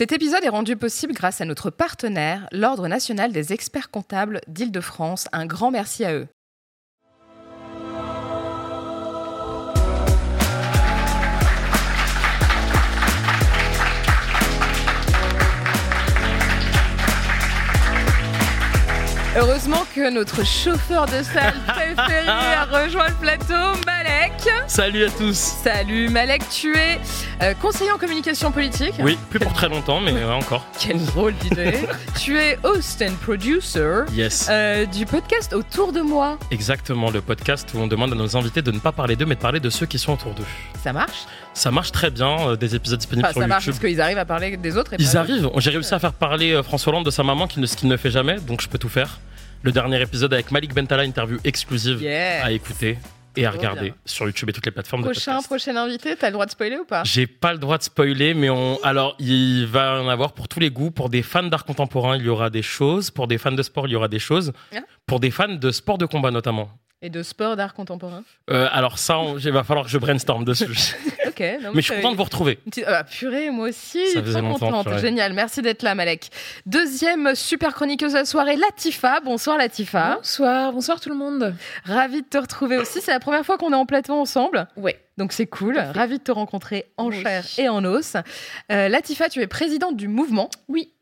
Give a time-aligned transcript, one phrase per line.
[0.00, 5.28] Cet épisode est rendu possible grâce à notre partenaire, l'Ordre national des experts comptables d'Île-de-France.
[5.32, 6.26] Un grand merci à eux.
[19.40, 24.32] Heureusement que notre chauffeur de salle préféré a rejoint le plateau, Malek.
[24.66, 25.34] Salut à tous.
[25.64, 26.98] Salut Malek, tu es
[27.42, 28.94] euh, conseiller en communication politique.
[28.98, 30.66] Oui, plus pour très longtemps, mais euh, encore.
[30.78, 31.72] Quelle drôle d'idée.
[32.20, 34.46] tu es host and producer Yes.
[34.50, 36.38] euh, du podcast Autour de moi.
[36.50, 39.36] Exactement, le podcast où on demande à nos invités de ne pas parler d'eux, mais
[39.36, 40.44] de parler de ceux qui sont autour d'eux.
[40.84, 41.24] Ça marche?
[41.54, 43.80] Ça marche très bien, euh, des épisodes disponibles Enfin, sur ça marche YouTube.
[43.80, 44.92] parce qu'ils arrivent à parler des autres.
[44.92, 45.48] et Ils arrivent.
[45.56, 47.96] J'ai réussi à faire parler François Hollande de sa maman, qui ne- ce qu'il ne
[47.96, 49.18] fait jamais, donc je peux tout faire.
[49.62, 52.96] Le dernier épisode avec Malik Bentala, interview exclusive à écouter
[53.36, 55.46] et à regarder sur YouTube et toutes les plateformes de Prochain, podcast.
[55.48, 57.04] prochain invité, t'as le droit de spoiler ou pas?
[57.04, 58.82] J'ai pas le droit de spoiler, mais on.
[58.82, 60.90] Alors, il va en avoir pour tous les goûts.
[60.90, 63.10] Pour des fans d'art contemporain, il y aura des choses.
[63.10, 64.52] Pour des fans de sport, il y aura des choses.
[64.74, 64.78] Ah.
[65.06, 66.70] Pour des fans de sport de combat, notamment.
[67.02, 70.44] Et de sport, d'art contemporain Euh, alors, ça, on- il va falloir que je brainstorm
[70.44, 70.66] dessus.
[71.26, 71.40] Ok.
[71.62, 72.56] non, mais je suis content de vous retrouver.
[72.56, 74.86] Petite- Ah, purée, moi aussi, Ça longtemps, contente.
[74.88, 74.98] purée.
[74.98, 76.28] Génial, merci d'être là, Malek.
[76.66, 79.20] Deuxième super chroniqueuse de la soirée, Latifa.
[79.20, 80.16] Bonsoir, Latifa.
[80.16, 81.54] Bonsoir, bonsoir tout le monde.
[81.84, 83.00] Ravie de te retrouver aussi.
[83.00, 84.66] C'est la première fois qu'on est en plateau ensemble.
[84.76, 85.00] Ouais.
[85.16, 85.78] Donc c'est cool.
[85.78, 87.22] Ravie de te rencontrer en Oui.
[87.22, 88.16] chair et en os.
[88.70, 90.50] Euh, Latifa, tu es présidente du mouvement.
[90.68, 90.92] Oui.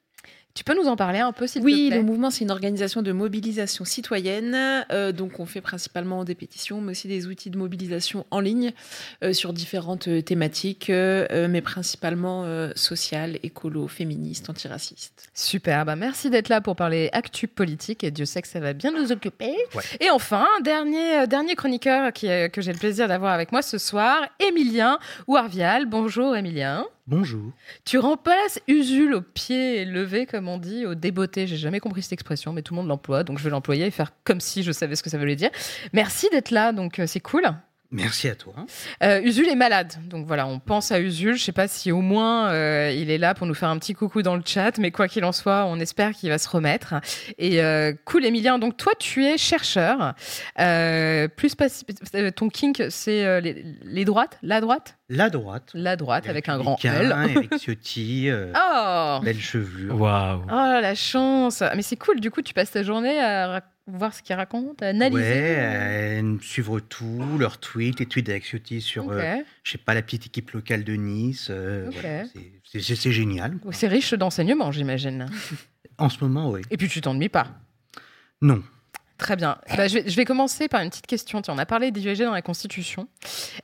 [0.55, 2.51] Tu peux nous en parler un peu, s'il Oui, te plaît le mouvement, c'est une
[2.51, 4.57] organisation de mobilisation citoyenne.
[4.91, 8.73] Euh, donc, on fait principalement des pétitions, mais aussi des outils de mobilisation en ligne
[9.23, 15.29] euh, sur différentes euh, thématiques, euh, mais principalement euh, sociales, écolo, féministes, antiracistes.
[15.33, 18.73] Super, bah merci d'être là pour parler actu politique et Dieu sait que ça va
[18.73, 19.55] bien nous occuper.
[19.77, 19.83] Ouais.
[20.01, 23.63] Et enfin, dernier, euh, dernier chroniqueur qui, euh, que j'ai le plaisir d'avoir avec moi
[23.63, 25.87] ce soir, Émilien Ouarvial.
[25.87, 26.85] Bonjour Émilien.
[27.09, 27.53] Bonjour.
[27.87, 31.47] Tu remplaces Usul au pied levé, comme on dit, au débeauté.
[31.47, 33.91] J'ai jamais compris cette expression, mais tout le monde l'emploie, donc je vais l'employer et
[33.91, 35.49] faire comme si je savais ce que ça voulait dire.
[35.95, 37.45] Merci d'être là, donc euh, c'est cool.
[37.91, 38.53] Merci à toi.
[39.03, 41.37] Euh, Usul est malade, donc voilà, on pense à Usul.
[41.37, 43.95] Je sais pas si au moins euh, il est là pour nous faire un petit
[43.95, 46.95] coucou dans le chat, mais quoi qu'il en soit, on espère qu'il va se remettre.
[47.39, 48.59] Et euh, cool, Emilien.
[48.59, 50.13] Donc toi, tu es chercheur.
[50.59, 51.55] Euh, plus
[52.37, 55.71] ton kink, c'est euh, les, les droites, la droite, La droite.
[55.73, 57.15] la droite avec un grand L.
[57.31, 59.99] Eric Ciotti, euh, Oh, belle chevelure.
[59.99, 60.43] Waouh.
[60.45, 61.63] oh la chance.
[61.75, 62.21] Mais c'est cool.
[62.21, 65.21] Du coup, tu passes ta journée à ra- voir ce qu'ils racontent, analyser.
[65.23, 69.13] Ouais, euh, suivre tout, leurs tweets, les tweets d'Eric Ciotti sur, Ok.
[69.15, 71.49] euh, je sais pas, la petite équipe locale de Nice.
[71.51, 72.25] euh, voilà,
[72.65, 73.57] c'est- génial.
[73.73, 75.27] C'est riche d'enseignements, j'imagine.
[76.01, 76.61] En ce moment, oui.
[76.71, 77.49] Et puis tu t'ennuies pas.
[78.41, 78.63] Non.
[79.17, 79.59] Très bien.
[79.77, 81.43] Bah, je, vais, je vais commencer par une petite question.
[81.43, 83.09] Tiens, on a parlé d'IVG dans la Constitution.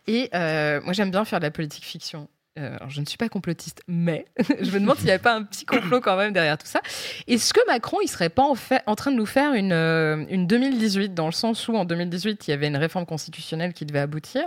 [0.08, 2.28] Et euh, moi, j'aime bien faire de la politique fiction.
[2.56, 4.26] Euh, alors, je ne suis pas complotiste, mais
[4.60, 6.80] je me demande s'il n'y avait pas un petit complot quand même derrière tout ça.
[7.26, 11.14] Est-ce que Macron, il serait pas en, train de nous faire une, euh, une 2018,
[11.14, 14.44] dans le sens où en 2018, il y avait une réforme constitutionnelle qui devait aboutir.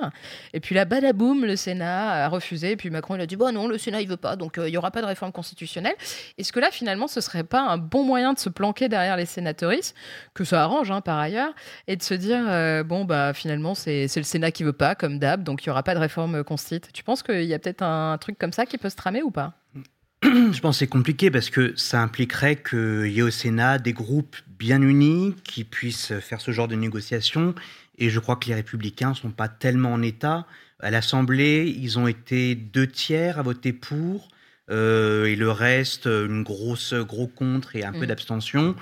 [0.53, 2.71] Et puis là, badaboum, le Sénat a refusé.
[2.71, 4.69] Et puis Macron, il a dit, bah non, le Sénat, il veut pas, donc euh,
[4.69, 5.95] il n'y aura pas de réforme constitutionnelle.
[6.37, 9.25] Est-ce que là, finalement, ce serait pas un bon moyen de se planquer derrière les
[9.25, 9.95] sénatoristes,
[10.33, 11.51] que ça arrange hein, par ailleurs,
[11.87, 15.19] et de se dire, euh, bon, bah finalement, c'est le Sénat qui veut pas, comme
[15.19, 16.89] d'hab, donc il n'y aura pas de réforme constitue.
[16.93, 19.31] Tu penses qu'il y a peut-être un truc comme ça qui peut se tramer ou
[19.31, 19.53] pas
[20.23, 23.93] Je pense que c'est compliqué parce que ça impliquerait qu'il y ait au Sénat des
[23.93, 27.53] groupes bien unis qui puissent faire ce genre de négociations.
[27.99, 30.45] Et je crois que les Républicains ne sont pas tellement en état.
[30.79, 34.29] À l'Assemblée, ils ont été deux tiers à voter pour.
[34.69, 38.07] euh, et le reste, une grosse gros contre et un peu Mm.
[38.07, 38.75] d'abstention.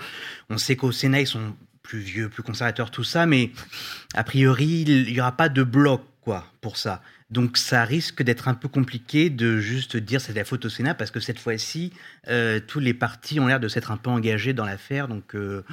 [0.49, 1.53] On sait qu'au Sénat, ils sont
[1.83, 3.51] plus vieux, plus conservateurs, tout ça, mais
[4.15, 7.03] a priori, il n'y aura pas de bloc quoi, pour ça.
[7.31, 10.93] Donc ça risque d'être un peu compliqué de juste dire c'est la faute au Sénat
[10.93, 11.91] parce que cette fois-ci,
[12.27, 15.07] euh, tous les partis ont l'air de s'être un peu engagés dans l'affaire.
[15.07, 15.63] Donc euh,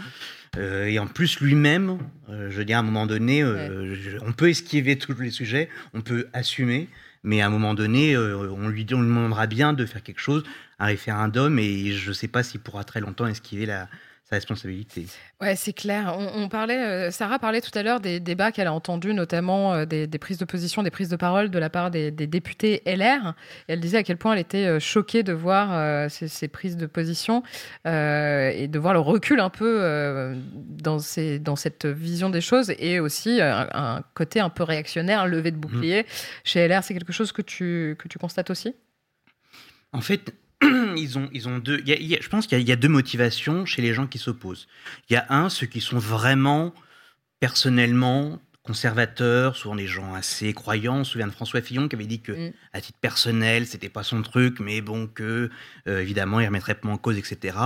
[0.57, 1.99] euh, et en plus lui-même,
[2.29, 6.01] je veux dire à un moment donné, je- on peut esquiver tous les sujets, on
[6.01, 6.89] peut assumer,
[7.23, 10.45] mais à un moment donné, on lui on lui demandera bien de faire quelque chose,
[10.79, 13.89] un référendum, et je ne sais pas s'il pourra très longtemps esquiver la
[14.25, 15.07] sa responsabilité.
[15.41, 16.15] Ouais, c'est clair.
[16.17, 19.75] On, on parlait, euh, Sarah parlait tout à l'heure des débats qu'elle a entendus, notamment
[19.75, 22.27] euh, des, des prises de position, des prises de parole de la part des, des
[22.27, 23.35] députés LR.
[23.69, 26.49] Et elle disait à quel point elle était euh, choquée de voir euh, ces, ces
[26.49, 27.43] prises de position
[27.85, 33.01] et de voir le recul un peu dans, ces, dans cette vision des choses et
[33.01, 36.07] aussi un, un côté un peu réactionnaire, lever de bouclier.
[36.45, 38.75] Chez LR, c'est quelque chose que tu, que tu constates aussi?
[39.93, 40.33] En fait,
[40.97, 41.81] ils ont, ils ont deux.
[41.81, 42.89] il y a- il y a- je pense qu'il y, a- il y a deux
[42.89, 44.69] motivations chez les gens qui s'opposent.
[45.11, 46.73] Il y a un, ceux qui sont vraiment
[47.41, 50.99] personnellement conservateurs, souvent des gens assez croyants.
[50.99, 52.53] On se souvient de François Fillon qui avait dit que, Mm.
[52.73, 55.51] à titre personnel, c'était pas son truc, mais bon, que
[55.89, 57.57] euh, évidemment, il remettrait pas en cause, etc.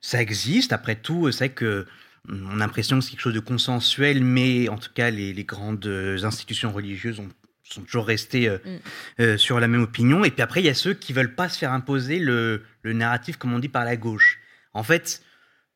[0.00, 0.72] Ça existe.
[0.72, 1.86] Après tout, c'est vrai que
[2.30, 5.44] on a l'impression que c'est quelque chose de consensuel, mais en tout cas, les, les
[5.44, 7.28] grandes euh, institutions religieuses ont
[7.74, 8.78] sont toujours restés euh, Mm.
[9.20, 10.24] euh, sur la même opinion.
[10.24, 12.92] Et puis après, il y a ceux qui veulent pas se faire imposer le, le
[12.92, 14.38] narratif, comme on dit, par la gauche.
[14.74, 15.22] En fait,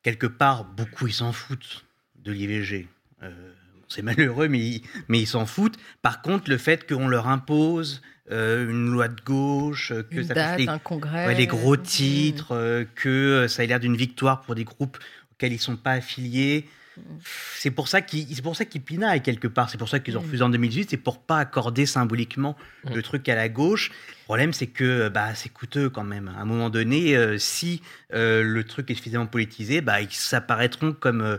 [0.03, 1.85] quelque part, beaucoup, ils s'en foutent
[2.17, 2.87] de l'IVG.
[3.21, 3.31] Euh,
[3.89, 5.77] c'est malheureux, mais ils, mais ils s'en foutent.
[6.01, 8.01] Par contre, le fait qu'on leur impose
[8.31, 11.27] euh, une loi de gauche, que Une ça date, les, un congrès.
[11.27, 11.81] ouais, les gros Mm.
[11.83, 14.97] titres, euh, que ça ait l'air d'une victoire pour des groupes
[15.33, 16.67] auxquels ils sont pas affiliés.
[17.55, 19.69] C'est pour ça qu'ils c'est pour ça qu'ils pinaillent quelque part.
[19.69, 20.25] C'est pour ça qu'ils ont Mm.
[20.25, 20.89] refusé en 2018.
[20.91, 22.55] C'est pour pas accorder symboliquement
[22.85, 22.93] Mm.
[22.95, 23.89] le truc à la gauche.
[23.89, 26.27] Le problème, c'est que bah, c'est coûteux quand même.
[26.37, 27.81] À un moment donné, euh, si
[28.13, 31.37] euh, le truc est suffisamment politisé, bah, ils s'apparaîtront comme euh,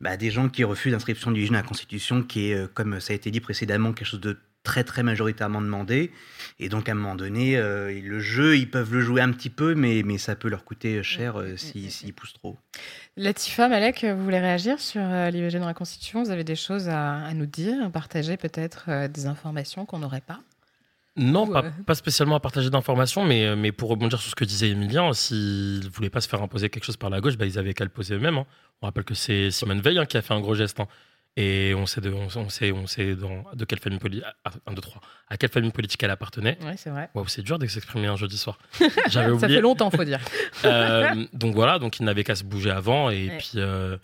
[0.00, 3.12] bah, des gens qui refusent l'inscription du dans la Constitution, qui est, euh, comme ça
[3.12, 4.38] a été dit précédemment, quelque chose de
[4.70, 6.10] très très majoritairement demandé.
[6.58, 9.50] Et donc à un moment donné, euh, le jeu, ils peuvent le jouer un petit
[9.50, 12.58] peu, mais, mais ça peut leur coûter cher euh, s'ils s'ils poussent trop.
[13.16, 16.22] Latifa, Malek, vous voulez réagir sur euh, l'IVG dans la Constitution?
[16.22, 20.20] Vous avez des choses à, à nous dire, partager peut-être euh, des informations qu'on n'aurait
[20.20, 20.40] pas?
[21.18, 24.68] Non, euh, pas spécialement à partager d'informations, mais, mais pour rebondir sur ce que disait
[24.68, 27.58] Emilien, s'ils ne voulaient pas se faire imposer quelque chose par la gauche, bah, ils
[27.58, 28.36] avaient qu'à le poser eux-mêmes.
[28.38, 28.46] hein.
[28.82, 30.78] On rappelle que c'est Simone Veil hein, qui a fait un gros geste.
[30.80, 30.88] hein.
[31.38, 34.24] Et on sait, de, on, on sait, on sait dans, de quelle famille politique,
[34.80, 36.56] trois, à quelle famille politique elle appartenait.
[36.78, 37.10] C'est vrai.
[37.14, 38.58] Waouh, c'est dur de s'exprimer un jeudi soir.
[39.08, 39.56] J'avais Ça oublié.
[39.56, 40.18] fait longtemps, faut dire.
[40.64, 43.10] Euh, donc voilà, donc il n'avait qu'à se bouger avant.
[43.10, 43.36] Et Ouais.
[43.38, 43.98] puis, euh,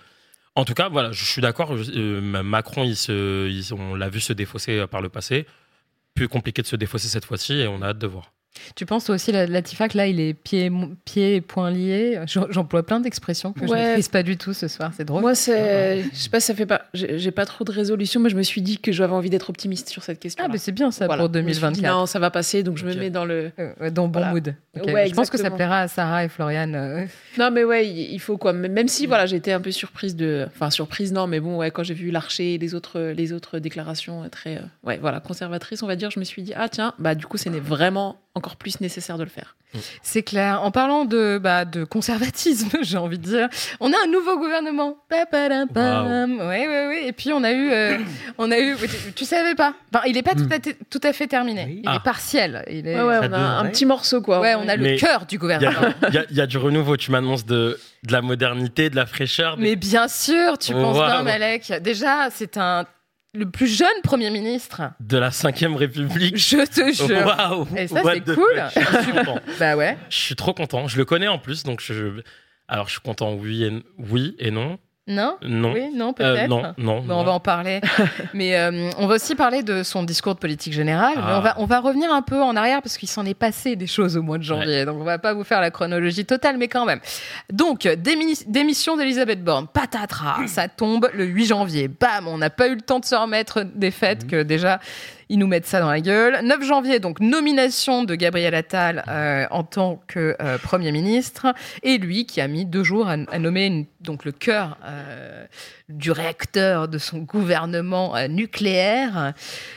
[0.56, 1.73] en tout cas, voilà, je suis d'accord.
[1.75, 5.46] euh, Macron, il se, il- on l'a vu se défausser par le passé.
[6.14, 8.31] Plus compliqué de se défausser cette fois-ci et on a hâte de voir.
[8.76, 10.70] Tu penses toi aussi, la- Latifa, que là, il est pieds
[11.04, 13.87] pieds et poings liés J'emploie plein d'expressions que je ne Ouais.
[13.88, 14.93] maîtrise pas du tout ce soir.
[14.96, 15.22] C'est drôle.
[15.22, 18.37] Moi, c'est, je sais pas, ça fait pas, j'ai pas trop de résolution, mais je
[18.37, 20.44] me suis dit que j'avais envie d'être optimiste sur cette question.
[20.46, 21.22] Ah, mais c'est bien ça Voilà.
[21.25, 21.93] pour Je me suis dit, 2024.
[21.93, 23.50] non, ça va passer, donc je me mets dans le.
[23.58, 24.31] Euh, dans bon Voilà.
[24.32, 24.54] mood.
[24.87, 26.72] Ouais, je pense que ça plaira à Sarah et Florian.
[26.75, 27.06] euh.
[27.38, 28.52] Non, mais ouais, il faut quoi.
[28.52, 31.70] Même si, voilà, j'ai été un peu surprise de, enfin surprise, non, mais bon, ouais,
[31.70, 35.82] quand j'ai vu l'archer et les autres, les autres déclarations très, euh, ouais, voilà, conservatrices,
[35.82, 38.16] on va dire, je me suis dit, ah tiens, bah du coup, c'est né- vraiment
[38.34, 39.56] encore plus nécessaire de le faire.
[40.02, 40.62] C'est clair.
[40.62, 43.49] En parlant de, bah, de conservatisme, j'ai envie de dire,
[43.81, 44.99] on a un nouveau gouvernement.
[45.08, 46.38] Pa-pa-dam-pam.
[46.40, 47.06] Ouais, ouais, ouais.
[47.06, 47.99] Et puis on a eu, euh,
[48.38, 48.76] on a eu.
[48.76, 51.64] Tu, tu savais pas Enfin, il est pas tout à, tout à fait terminé.
[51.67, 51.81] Oui.
[51.84, 51.96] Il Ah.
[51.96, 52.64] est partiel.
[52.70, 52.96] Il est.
[52.96, 54.40] Ouais, ouais, ça on a un petit morceau, quoi.
[54.40, 55.81] Ouais, on a le cœur du gouvernement.
[56.02, 56.96] a, il y a- il y a du renouveau.
[56.96, 59.56] Tu m'annonces de, de la modernité, de la fraîcheur.
[59.56, 61.11] des- Mais bien sûr, tu penses Waouh.
[61.11, 61.73] bien, Malek.
[61.82, 62.85] Déjà, c'est un
[63.34, 64.82] le plus jeune premier ministre.
[65.00, 66.37] de la 5ème République.
[66.37, 67.26] Je te jure.
[67.26, 68.62] Waouh Et ça, c'est cool.
[68.75, 69.40] Je suis content.
[69.58, 69.96] Bah ouais.
[70.11, 70.87] Je suis trop content.
[70.88, 72.20] Je le connais en plus, donc je.
[72.69, 74.79] Alors, je suis content, oui et, oui et non.
[75.08, 75.37] Non?
[75.43, 75.72] Non.
[75.72, 76.49] Oui, non, Euh, peut-être.
[76.49, 77.00] non, non.
[77.00, 77.25] Bon, on non.
[77.25, 77.81] va en parler.
[78.34, 81.14] Mais euh, on va aussi parler de son discours de politique générale.
[81.16, 81.38] Mais Ah.
[81.38, 83.88] on, va, on va revenir un peu en arrière parce qu'il s'en est passé des
[83.88, 84.84] choses au mois de janvier.
[84.84, 87.00] Donc on va pas vous faire la chronologie totale, mais quand même.
[87.52, 89.66] Donc, démi- démission d'Elisabeth Borne.
[89.66, 91.88] Patatras, ça tombe le 8 janvier.
[91.88, 94.78] Bam, on n'a pas eu le temps de se remettre des fêtes que déjà.
[95.28, 96.40] Ils nous mettent ça dans la gueule.
[96.42, 101.54] 9 janvier, donc nomination de Gabriel Attal euh, en tant que euh, Premier ministre.
[101.82, 105.44] Et lui qui a mis deux jours à, nommer donc le cœur euh,
[105.88, 109.32] du réacteur de son gouvernement nucléaire.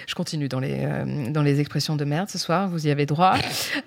[0.08, 0.88] Je continue dans les,
[1.30, 3.36] dans les expressions de merde ce soir, vous y avez droit.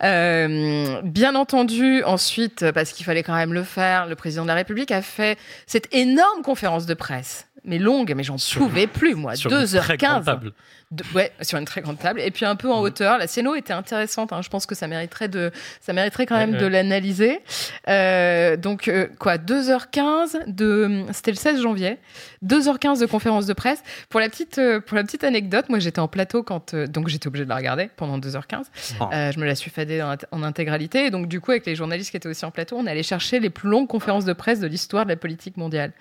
[0.01, 4.91] Bien entendu, ensuite, parce qu'il fallait quand même le faire, le président de la République
[4.91, 7.48] a fait cette énorme conférence de presse.
[7.69, 9.37] Mais longue, mais j'en pouvais plus, moi.
[9.37, 10.25] Sur une très grande 2h15.
[10.25, 10.53] table.
[10.91, 12.19] De- ouais, sur une très grande table.
[12.23, 13.19] Et puis un peu en hauteur.
[13.19, 14.33] La scéno était intéressante.
[14.33, 14.41] hein.
[14.43, 16.59] Je pense que ça mériterait, de, ça mériterait quand même ouais.
[16.59, 17.41] de l'analyser.
[17.89, 21.05] Euh, donc, euh, quoi, 2h15 de.
[21.13, 21.99] C'était le 16 janvier.
[22.45, 23.83] 2h15 de conférence de presse.
[24.09, 26.75] Pour la petite, euh, pour la petite anecdote, moi j'étais en plateau quand.
[26.75, 28.65] donc j'étais obligée de la regarder pendant 2h15.
[29.01, 29.09] Oh.
[29.13, 31.05] Euh, je me la suis fadée en, en intégralité.
[31.07, 33.41] Et donc, du coup, avec les journalistes qui étaient aussi en plateau, on allait chercher
[33.41, 35.93] les plus longues conférences de presse de l'histoire de la politique mondiale.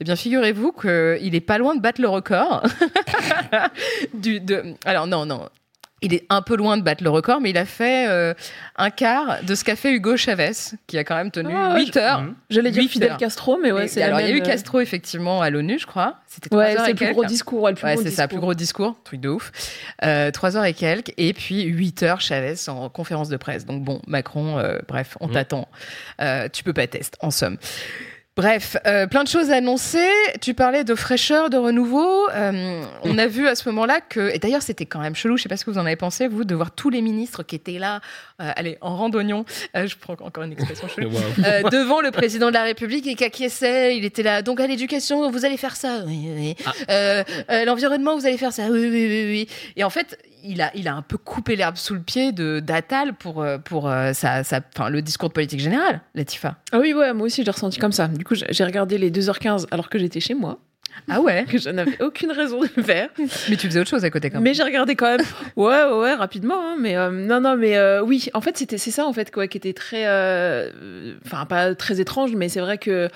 [0.00, 0.70] Eh bien, figurez-vous
[1.18, 2.62] qu'il est pas loin de battre le record.
[4.14, 4.74] du, de...
[4.84, 5.48] Alors, non, non.
[6.02, 8.34] Il est un peu loin de battre le record, mais il a fait euh,
[8.76, 10.52] un quart de ce qu'a fait Hugo Chavez,
[10.86, 12.24] qui a quand même tenu Ah, 8 je- heures.
[12.50, 13.16] J'allais dire Huit Fidel heures.
[13.16, 15.86] Castro, mais ouais, c'est alors, il y a eu euh, Castro, effectivement, à l'ONU, je
[15.86, 16.18] crois.
[16.26, 17.14] C'était trois Ouais, heures c'est et le plus quelques.
[17.16, 19.50] gros discours, ouais, le plus Ouais, gros c'est ça, plus gros discours, truc de ouf.
[20.04, 23.64] Euh, Trois heures et quelques, et puis 8 heures Chavez en conférence de presse.
[23.64, 25.32] Donc bon, Macron, euh, bref, on Mhm.
[25.32, 25.66] t'attend.
[26.20, 27.56] Euh, tu peux pas tester, en somme.
[28.36, 30.06] Bref, euh, plein de choses à annoncer.
[30.42, 32.28] Tu parlais de fraîcheur, de renouveau.
[32.34, 35.44] Euh, on a vu à ce moment-là que, et d'ailleurs c'était quand même chelou, je
[35.44, 37.56] sais pas ce que vous en avez pensé, vous, de voir tous les ministres qui
[37.56, 38.02] étaient là,
[38.42, 41.20] euh, allez, en randonnion, euh, je prends encore une expression chelou, Wow.
[41.46, 43.96] euh, devant le président de la République et qui acquiesçait.
[43.96, 44.42] Il était là.
[44.42, 46.02] Donc à l'éducation, vous allez faire ça.
[46.06, 46.56] Oui, oui.
[46.66, 46.72] Ah.
[46.90, 48.64] Euh, L'environnement, vous allez faire ça.
[48.64, 49.48] Oui, oui, oui, oui.
[49.76, 52.60] Et en fait, il a, il a un peu coupé l'herbe sous le pied de
[52.60, 56.56] d'Attal pour, euh, pour euh, sa, enfin, le discours de politique générale, Latifa.
[56.72, 58.08] Ah oui, ouais, moi aussi, j'ai ressenti comme ça.
[58.08, 60.58] Du coup, j'ai regardé les 2h15 alors que j'étais chez moi,
[61.08, 63.08] Ah ouais que je n'avais aucune raison de le faire.
[63.48, 64.44] Mais tu faisais autre chose à côté quand même.
[64.44, 65.26] Mais j'ai regardé quand même.
[65.56, 66.60] Ouais, ouais, ouais, rapidement.
[66.60, 68.28] hein, mais euh, non, non, mais euh, oui.
[68.34, 72.00] En fait, c'était c'est ça en fait quoi, qui était très, euh, enfin pas très
[72.00, 73.08] étrange, mais c'est vrai que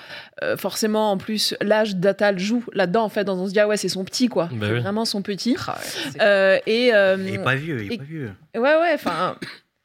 [0.43, 3.03] euh, forcément, en plus, l'âge d'Atal joue là-dedans.
[3.03, 4.79] En fait, dans on se dit ah ouais, c'est son petit quoi, Bah oui.
[4.79, 5.55] vraiment son petit.
[5.67, 8.31] Ah ouais, Euh, et euh, Il est pas vieux, il est et- pas vieux.
[8.55, 9.35] Ouais, ouais, enfin.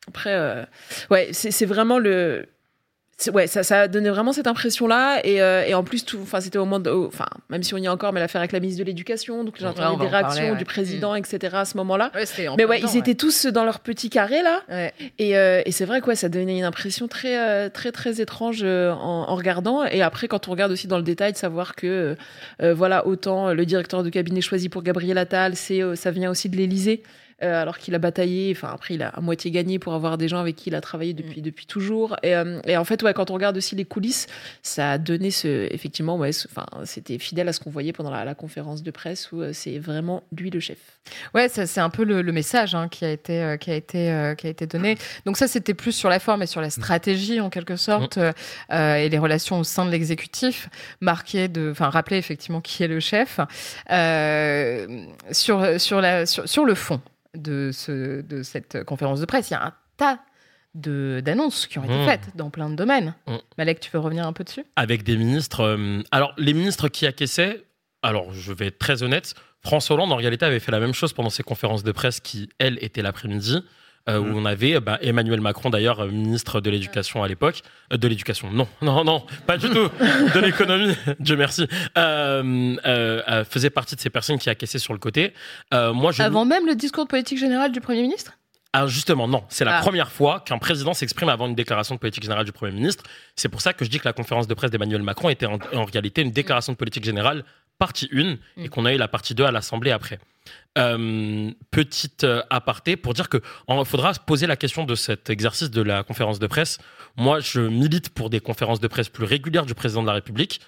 [0.09, 0.63] Après, euh,
[1.11, 2.47] ouais, c'est c'est vraiment le.
[3.33, 5.21] Ouais, ça, ça donné vraiment cette impression-là.
[5.25, 7.87] Et, euh, et en plus, tout, enfin, c'était au moment Enfin, même si on y
[7.87, 10.51] est encore, mais l'affaire avec la ministre de l'Éducation, donc j'ai Ouais, des parler, réactions
[10.51, 10.57] ouais.
[10.57, 11.57] du président, etc.
[11.57, 12.13] à ce moment-là.
[12.15, 12.25] Ouais,
[12.59, 14.61] Mais ouais, ils étaient tous dans leur petit carré là.
[14.69, 14.93] Ouais.
[15.19, 18.21] Et, euh, et c'est vrai que ouais, ça donnait une impression très, euh, très, très
[18.21, 19.85] étrange euh, en, en regardant.
[19.87, 22.17] Et après, quand on regarde aussi dans le détail, de savoir que,
[22.63, 26.31] euh, voilà, autant le directeur de cabinet choisi pour Gabriel Attal, c'est, euh, ça vient
[26.31, 27.03] aussi de l'Élysée.
[27.43, 30.29] Euh, alors qu'il a bataillé, enfin après il a à moitié gagné pour avoir des
[30.29, 32.17] gens avec qui il a travaillé depuis, depuis toujours.
[32.23, 34.27] Et, euh, et en fait, ouais, quand on regarde aussi les coulisses,
[34.63, 38.11] ça a donné ce, effectivement, ouais, ce- enfin, c'était fidèle à ce qu'on voyait pendant
[38.11, 40.79] la, la conférence de presse où euh, c'est vraiment lui le chef.
[41.35, 44.47] Ouais, c'est un peu le, le message hein, qui a été qui a été qui
[44.47, 44.97] a été donné.
[45.25, 48.19] Donc ça, c'était plus sur la forme et sur la stratégie en quelque sorte
[48.71, 50.69] et les relations au sein de l'exécutif,
[51.01, 53.39] marqué de, enfin, rappeler effectivement qui est le chef
[53.91, 54.87] Euh,
[55.33, 57.01] sur sur la sur, sur le fond
[57.37, 59.51] de ce de cette conférence de presse.
[59.51, 60.21] Il y a un tas
[60.75, 62.05] d'annonces qui ont été Mmh.
[62.07, 63.15] faites dans plein de domaines.
[63.27, 63.37] Mmh.
[63.59, 64.65] Malek, tu veux revenir un peu dessus?
[64.77, 65.61] Avec des ministres.
[65.61, 67.65] euh, alors, les ministres qui acquiesçaient,
[68.03, 71.13] alors je vais être très honnête, François Hollande en réalité avait fait la même chose
[71.13, 73.65] pendant ses conférences de presse qui, elles, étaient l'après-midi.
[74.09, 74.19] Euh.
[74.19, 77.63] Où on avait euh, bah, Emmanuel Macron, d'ailleurs, euh, ministre de l'Éducation à l'époque.
[77.93, 79.89] Euh, de l'Éducation, non, non, non, pas du tout.
[80.35, 81.67] De l'économie, Dieu merci.
[81.99, 85.33] Euh, euh, euh, faisait partie de ces personnes qui acquiesçaient sur le côté.
[85.75, 86.23] Euh, moi, je.
[86.23, 88.33] Avant même le discours de politique générale du Premier ministre?
[88.73, 89.43] Ah, justement, non.
[89.49, 89.81] C'est la Ah.
[89.81, 93.05] première fois qu'un président s'exprime avant une déclaration de politique générale du Premier ministre.
[93.35, 95.59] C'est pour ça que je dis que la conférence de presse d'Emmanuel Macron était en,
[95.73, 97.43] en réalité une déclaration de politique générale
[97.79, 98.69] partie 1 et Mm.
[98.69, 100.19] qu'on a eu la partie 2 à l'Assemblée après.
[100.79, 105.31] Euh, petite euh, aparté pour dire que il faudra se poser la question de cet
[105.31, 106.79] exercice de la conférence de presse.
[107.17, 110.61] Moi, je milite pour des conférences de presse plus régulières du président de la République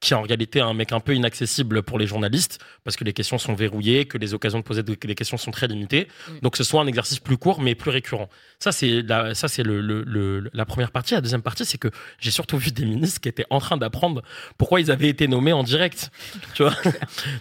[0.00, 3.14] qui est en réalité un mec un peu inaccessible pour les journalistes parce que les
[3.14, 6.08] questions sont verrouillées, que les occasions de poser des questions sont très limitées.
[6.28, 6.32] Mm.
[6.42, 8.28] Donc ce soit un exercice plus court mais plus récurrent.
[8.58, 11.14] Ça c'est la, ça c'est le, le- le- la première partie.
[11.14, 11.88] La deuxième partie c'est que
[12.20, 14.22] j'ai surtout vu des ministres qui étaient en train d'apprendre
[14.58, 16.10] pourquoi ils avaient été nommés en direct.
[16.54, 16.74] tu vois?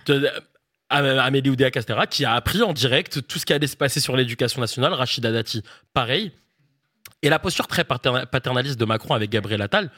[0.89, 4.62] Amélie Oudéa-Castéra qui a appris en direct tout ce qui allait se passer sur l'éducation
[4.62, 4.93] nationale.
[4.93, 6.31] Rachida Dati, pareil.
[7.24, 9.89] Et la posture très paterna- paternaliste de Macron avec Gabriel Attal,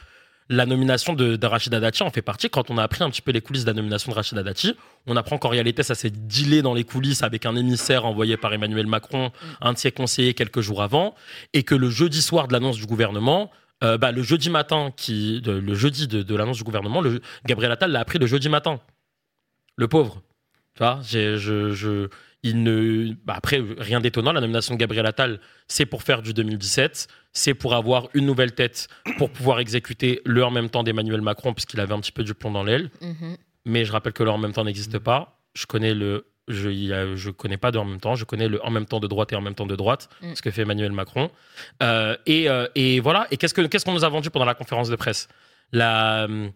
[0.48, 2.48] la nomination de, de Rachida en fait partie.
[2.50, 4.76] Quand on a appris un petit peu les coulisses de la nomination de Rachida Dati,
[5.06, 8.52] on apprend qu'en réalité, ça s'est dealé dans les coulisses avec un émissaire envoyé par
[8.52, 11.14] Emmanuel Macron, un de ses conseillers quelques jours avant,
[11.52, 13.50] et que le jeudi soir de l'annonce du gouvernement,
[13.84, 17.02] euh, bah, le jeudi matin, qui, le jeudi de, l'annonce du gouvernement,
[17.44, 18.80] Gabriel Attal l'a appris le jeudi matin.
[19.76, 20.22] Le pauvre.
[20.74, 22.08] Tu vois, je,
[22.48, 26.32] il ne, bah, après, rien d'étonnant, la nomination de Gabriel Attal, c'est pour faire du
[26.34, 28.88] 2017, c'est pour avoir une nouvelle tête,
[29.18, 32.34] pour pouvoir exécuter le en même temps d'Emmanuel Macron, puisqu'il avait un petit peu du
[32.34, 32.90] plomb dans l'aile.
[33.64, 35.40] Mais je rappelle que le en même temps n'existe pas.
[35.54, 36.26] Je connais le.
[36.48, 36.70] Je,
[37.16, 38.14] je connais pas de en même temps.
[38.14, 40.34] Je connais le en même temps de droite et en même temps de droite, Mm.
[40.36, 41.28] ce que fait Emmanuel Macron.
[41.82, 43.26] Euh, et, euh, et voilà.
[43.32, 45.26] Et qu'est-ce que qu'est-ce qu'on nous a vendu pendant la conférence de presse?
[45.72, 46.52] La hum,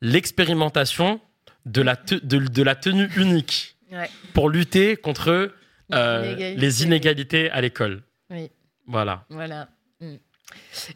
[0.00, 1.20] l'expérimentation
[1.66, 4.10] de la te- de, de la tenue unique Ouais.
[4.32, 5.52] pour lutter contre
[5.92, 8.02] euh, les inégalités à l'école.
[8.30, 8.50] Oui.
[8.86, 9.24] Voilà.
[9.30, 9.68] Voilà.
[10.00, 10.16] Mm.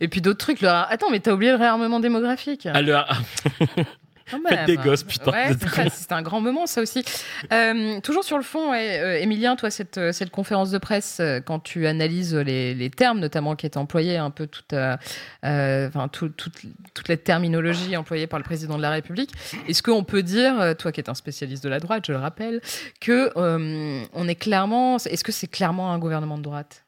[0.00, 0.62] Et puis d'autres trucs.
[0.62, 2.62] Attends, mais t'as oublié le réarmement démographique.
[2.64, 2.75] Quand
[4.30, 4.66] Faites même.
[4.66, 5.30] des gosses, putain.
[5.32, 7.04] Ouais, c'est un grand moment, ça aussi.
[7.52, 11.18] Euh, toujours sur le fond, ouais, euh, Émilien, toi, cette, euh, cette conférence de presse,
[11.20, 14.97] euh, quand tu analyses les, les termes, notamment qui étaient employés, un peu toute, euh,
[15.44, 16.54] euh, enfin, tout- toute,
[16.94, 19.30] toute la terminologie employée par le président de la République,
[19.68, 22.18] est-ce qu'on peut dire, euh, toi qui es un spécialiste de la droite, je le
[22.18, 22.61] rappelle,
[23.00, 26.85] que euh, on est clairement, est-ce que c'est clairement un gouvernement de droite?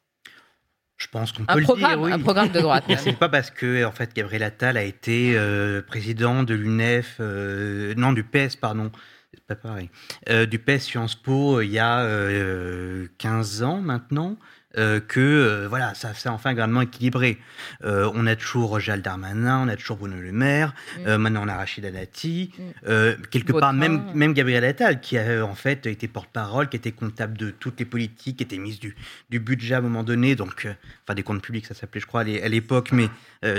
[1.01, 2.11] Je pense qu'on Un peut le programme, dire, oui.
[2.11, 2.83] un programme de droite.
[2.99, 7.95] C'est pas parce que en fait Gabriel Attal a été euh, président de l'UNEF, euh,
[7.97, 8.91] non du PS pardon,
[9.33, 9.89] c'est pas pareil,
[10.29, 14.37] Euh, du PS Sciences Po il y a euh, 15 ans maintenant,
[14.77, 17.37] euh, que euh, voilà, ça c'est enfin un gouvernement équilibré.
[17.83, 20.73] Euh, on a toujours Gérald Darmanin, on a toujours Bruno Le Maire,
[21.05, 21.15] Mm.
[21.17, 23.21] maintenant on a Rachida Dati, Mm.
[23.29, 27.37] quelque part même, même Gabriel Attal qui a en fait été porte-parole, qui était comptable
[27.37, 28.95] de toutes les politiques, qui était mise du,
[29.29, 30.67] du budget à un moment donné, donc
[31.05, 33.09] enfin des comptes publics ça s'appelait je crois à l'é- à l'époque, mais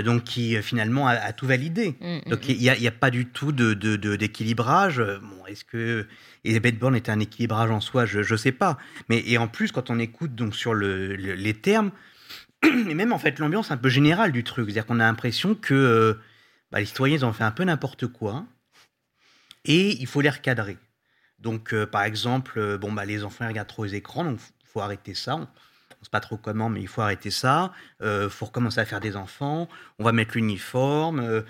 [0.03, 1.95] donc qui finalement a, a tout validé.
[1.99, 4.99] Mm, Donc il n'y a, il y a pas du tout de, de- de- d'équilibrage.
[4.99, 6.07] Euh, Bon, est-ce que
[6.43, 8.05] Elisabeth Borne était un équilibrage en soi?
[8.05, 8.77] Je ne sais pas.
[9.09, 11.91] Mais et en plus, quand on écoute donc sur le- le- les termes,
[12.63, 15.73] et même en fait l'ambiance un peu générale du truc, c'est-à-dire qu'on a l'impression que
[15.73, 16.13] euh,
[16.71, 18.45] bah, les citoyens ils ont fait un peu n'importe quoi
[19.65, 20.77] et il faut les recadrer.
[21.39, 24.67] Donc euh, par exemple, euh, bon bah les enfants regardent trop les écrans, donc il
[24.67, 25.35] faut arrêter ça.
[25.35, 25.39] On
[26.03, 27.71] ne sait pas trop comment, mais il faut arrêter ça.
[28.03, 29.69] Il faut recommencer à faire des enfants.
[29.99, 31.43] On va mettre l'uniforme.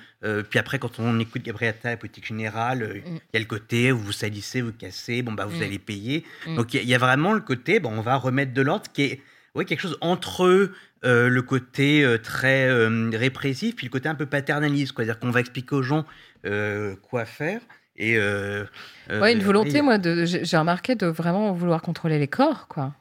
[0.50, 3.20] puis après, quand on écoute Gabriel Attal, la politique générale, euh, il Mm.
[3.34, 5.64] y a le côté vous vous salissez, vous cassez, bon bah vous Mm.
[5.64, 6.24] allez payer.
[6.46, 6.56] Mm.
[6.56, 8.62] Donc il y a- il y, a vraiment le côté, bon, on va remettre de
[8.62, 9.22] l'ordre, qui est
[9.56, 10.72] ouais, quelque chose entre
[11.06, 15.04] euh, le côté euh, très euh, répressif, puis le côté un peu paternaliste, quoi.
[15.06, 16.06] C'est-à-dire qu'on va expliquer aux gens
[17.02, 17.62] quoi faire.
[17.96, 22.94] Et Ouais, une et- volonté, moi, j'ai remarqué de vraiment vouloir contrôler les corps, quoi.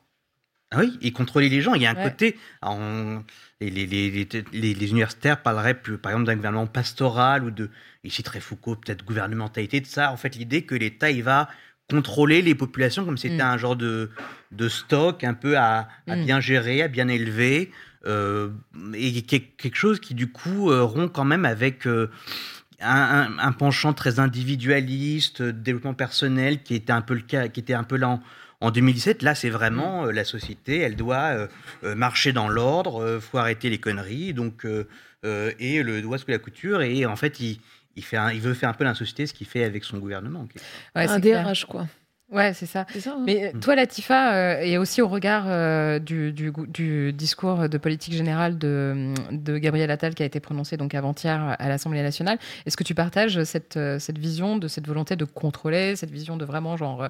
[0.74, 1.74] Ah oui, et contrôler les gens.
[1.74, 2.04] Il y a un Ouais.
[2.04, 2.38] côté.
[2.62, 3.22] on-
[3.60, 7.50] les, les, les, les- les- les universitaires parleraient, plus, par exemple, d'un gouvernement pastoral ou
[7.50, 7.68] de.
[8.04, 10.10] Ils citeraient Foucault, peut-être gouvernementalité de ça.
[10.12, 11.48] En fait, l'idée que l'État, il va
[11.90, 13.54] contrôler les populations comme c'était Mm.
[13.54, 14.10] un genre de,
[14.50, 16.24] de stock un peu à, à Mm.
[16.24, 17.70] bien gérer, à bien élever.
[18.04, 18.48] euh,
[18.94, 21.86] et que- quelque chose qui, du coup, euh, rompt quand même avec.
[21.86, 22.10] euh,
[22.84, 27.84] un, penchant très individualiste, développement personnel, qui était un peu le cas, qui était un
[27.84, 28.20] peu là en,
[28.60, 29.22] en 2017.
[29.22, 31.48] Là, c'est vraiment euh, la société, elle doit
[31.84, 34.66] euh, marcher dans l'ordre, euh, faut arrêter les conneries, donc
[35.24, 36.82] et le doigt sous la couture.
[36.82, 37.60] Et en fait, il,
[37.96, 39.98] il fait, un- il veut faire un peu la société, ce qu'il fait avec son
[39.98, 40.46] gouvernement.
[40.96, 41.18] Ouais, un.
[41.18, 41.86] DRH, quoi.
[42.32, 42.86] Ouais, c'est ça.
[43.06, 47.12] Hein Mais euh, toi, Latifa, euh, et aussi au regard euh, du, du, gou- du
[47.12, 51.68] discours de politique générale de, de Gabriel Attal qui a été prononcé donc avant-hier à
[51.68, 55.94] l'Assemblée nationale, est-ce que tu partages cette, euh, cette vision de cette volonté de contrôler,
[55.94, 57.08] cette vision de vraiment genre euh,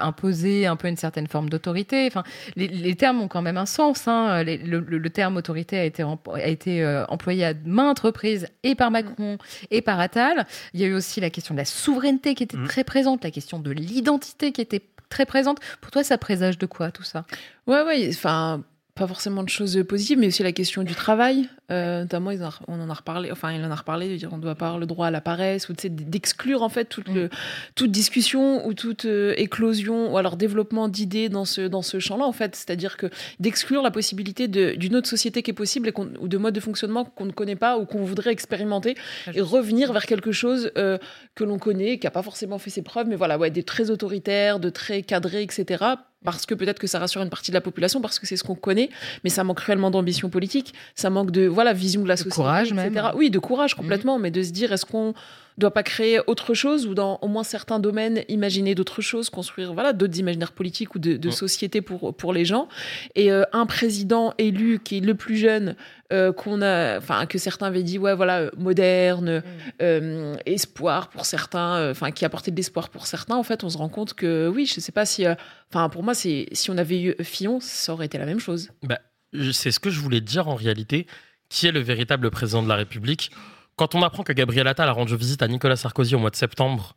[0.00, 2.06] imposer un peu une certaine forme d'autorité?
[2.06, 2.22] Enfin,
[2.56, 4.08] les, les termes ont quand même un sens.
[4.08, 4.42] hein.
[4.44, 8.74] Les- le, terme autorité a été, emp- a été euh, employé à maintes reprises et
[8.74, 9.36] par Macron
[9.70, 10.46] et par Attal.
[10.72, 12.66] Il y a eu aussi la question de la souveraineté qui était Mhm.
[12.66, 15.58] très présente, la question de l'identité qui était très présente.
[15.80, 17.24] Pour toi, ça présage de quoi tout ça?
[17.66, 18.62] Ouais, ouais, enfin,
[18.94, 21.48] pas forcément de choses positives, mais aussi la question du travail.
[21.72, 24.28] Euh, notamment, ils en- on en a reparlé, enfin, il en a reparlé, de dire
[24.32, 27.28] on doit pas avoir le droit à la paresse, ou d'exclure en fait toute, le,
[27.74, 32.24] toute discussion ou toute euh, éclosion ou alors développement d'idées dans ce, dans ce champ-là,
[32.24, 32.54] en fait.
[32.54, 33.06] C'est-à-dire que
[33.40, 37.04] d'exclure la possibilité d'une autre société qui est possible et ou de modes de fonctionnement
[37.04, 38.94] qu'on ne connaît pas ou qu'on voudrait expérimenter
[39.34, 40.98] et revenir vers quelque chose euh,
[41.34, 43.90] que l'on connaît, qui n'a pas forcément fait ses preuves, mais voilà, ouais, des très
[43.90, 45.84] autoritaires, de très cadrés, etc.
[46.24, 48.42] Parce que peut-être que ça rassure une partie de la population, parce que c'est ce
[48.42, 48.90] qu'on connaît,
[49.22, 52.72] mais ça manque réellement d'ambition politique, ça manque de voilà vision de la société, courage
[52.72, 52.90] etc.
[52.90, 53.12] même.
[53.14, 55.14] Oui, de courage complètement, mais de se dire est-ce qu'on
[55.58, 59.72] doit pas créer autre chose ou dans au moins certains domaines imaginer d'autres choses, construire
[59.72, 61.32] voilà d'autres imaginaires politiques ou de, de Mm.
[61.32, 62.68] société pour pour les gens.
[63.14, 65.76] Et euh, un président élu qui est le plus jeune
[66.12, 69.42] euh, qu'on a, enfin que certains avaient dit ouais voilà euh, moderne,
[69.80, 73.36] euh, espoir pour certains, euh, enfin qui apportait de l'espoir pour certains.
[73.36, 75.34] En fait, on se rend compte que oui, je sais pas si, euh,
[75.70, 78.70] enfin pour moi c'est si on avait eu Fillon, ça aurait été la même chose.
[78.82, 78.98] Bah,
[79.32, 81.06] je- c'est ce que je voulais dire en réalité.
[81.50, 83.30] Qui est le véritable président de la République
[83.76, 86.36] Quand on apprend que Gabriel Attal a rendu visite à Nicolas Sarkozy au mois de
[86.36, 86.94] septembre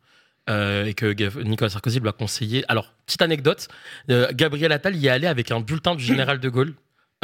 [0.48, 1.12] euh, et que
[1.42, 2.64] Nicolas Sarkozy lui a conseillé.
[2.68, 3.68] Alors, petite anecdote
[4.10, 6.74] euh, Gabriel Attal y est allé avec un bulletin du général de Gaulle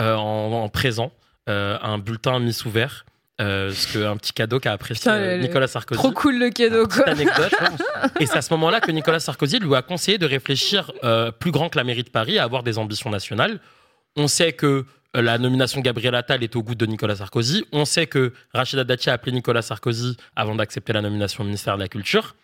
[0.00, 1.12] euh, en, en présent,
[1.46, 3.04] un bulletin mis sous verre.
[3.40, 5.98] Ce que, un petit cadeau qu'a apprécié Putain, Nicolas Sarkozy.
[5.98, 7.12] Trop cool le cadeau, Petite quoi.
[7.12, 7.52] anecdote.
[8.20, 10.92] Et c'est à ce moment-là que Nicolas Sarkozy lui a conseillé de réfléchir
[11.38, 13.60] plus grand que la mairie de Paris, à avoir des ambitions nationales.
[14.16, 14.84] On sait que
[15.22, 17.64] la nomination de Gabriel Attal est au goût de Nicolas Sarkozy.
[17.72, 21.76] On sait que Rachida Dati a appelé Nicolas Sarkozy avant d'accepter la nomination au ministère
[21.76, 22.34] de la Culture.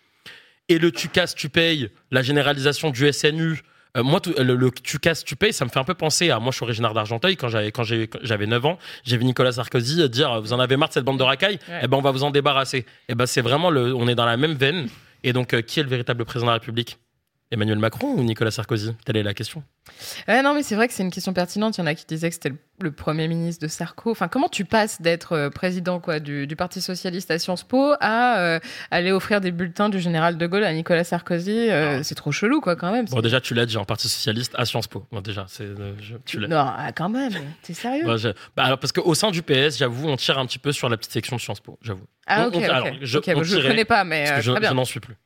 [0.68, 3.60] Et le tu casses, tu payes, la généralisation du SNU.
[3.96, 6.30] euh, moi, tout- le, le tu casses, tu payes, ça me fait un peu penser
[6.30, 6.38] à.
[6.38, 7.36] Moi, je suis originaire d'Argenteuil.
[7.36, 10.60] Quand j'avais quand j'ai- quand j'avais 9 ans, j'ai vu Nicolas Sarkozy dire Vous en
[10.60, 11.58] avez marre de cette bande de racailles?
[11.68, 11.80] Ouais.
[11.82, 12.86] Eh ben, on va vous en débarrasser.
[13.08, 13.92] Eh ben, c'est vraiment le.
[13.94, 14.88] On est dans la même veine.
[15.24, 16.98] Et donc, euh, qui est le véritable président de la République?
[17.50, 18.94] Emmanuel Macron ou Nicolas Sarkozy?
[19.04, 19.64] Telle est la question.
[20.28, 21.76] Non, mais c'est vrai que c'est une question pertinente.
[21.78, 24.10] Il y en a qui disaient que c'était le, premier ministre de Sarko.
[24.10, 27.92] Enfin, comment tu passes d'être euh, président quoi, du, du Parti Socialiste à Sciences Po
[28.00, 28.58] à euh,
[28.90, 32.60] aller offrir des bulletins du général de Gaulle à Nicolas Sarkozy euh, C'est trop chelou,
[32.62, 33.04] quoi, quand même.
[33.06, 35.06] Bon, déjà, tu l'as dit en Parti Socialiste à Sciences Po.
[35.12, 36.48] Bon, déjà, c'est, euh, je- tu l'as.
[36.48, 37.32] Non, ah, quand même.
[37.62, 38.04] T'es sérieux?
[38.04, 40.72] Bon, je- bah, alors, parce qu'au sein du PS, j'avoue, on tire un petit peu
[40.72, 42.06] sur la petite section de Sciences Po, j'avoue.
[42.26, 44.72] Ah, ok, on- alors, je- bon, ne tirait, connais pas, mais Parce que je, je
[44.74, 45.16] n'en suis plus.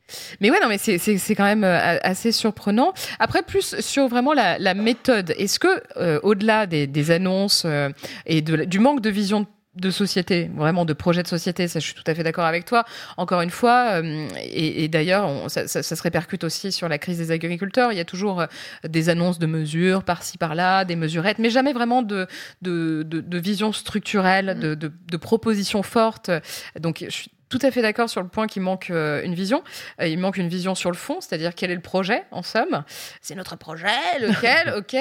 [0.41, 2.93] Mais ouais, non, mais c'est- c'est c'est quand même assez surprenant.
[3.19, 7.63] Après, plus sur vraiment la, la, la méthode Est-ce que, euh, au-delà des, des annonces
[7.65, 7.89] euh,
[8.27, 9.47] et de du manque de vision
[9.87, 12.65] de société, vraiment de projet de société, ça je suis tout à fait d'accord avec
[12.65, 12.85] toi.
[13.17, 14.29] Encore une fois, euh,
[14.63, 17.91] et, et d'ailleurs, ça, ça- ça se répercute aussi sur la crise des agriculteurs.
[17.91, 18.45] Il y a toujours
[18.89, 22.29] des annonces de mesures par-ci par-là, des mesurettes, mais jamais vraiment de,
[22.63, 26.31] de, de, de vision structurelle, de, de, de propositions fortes.
[26.79, 29.63] Donc je suis tout à fait d'accord sur le point qu'il manque euh, une vision.
[30.01, 32.83] Euh, il manque une vision sur le fond, c'est-à-dire quel est le projet en somme.
[33.21, 33.87] C'est notre projet,
[34.21, 34.97] lequel, ok.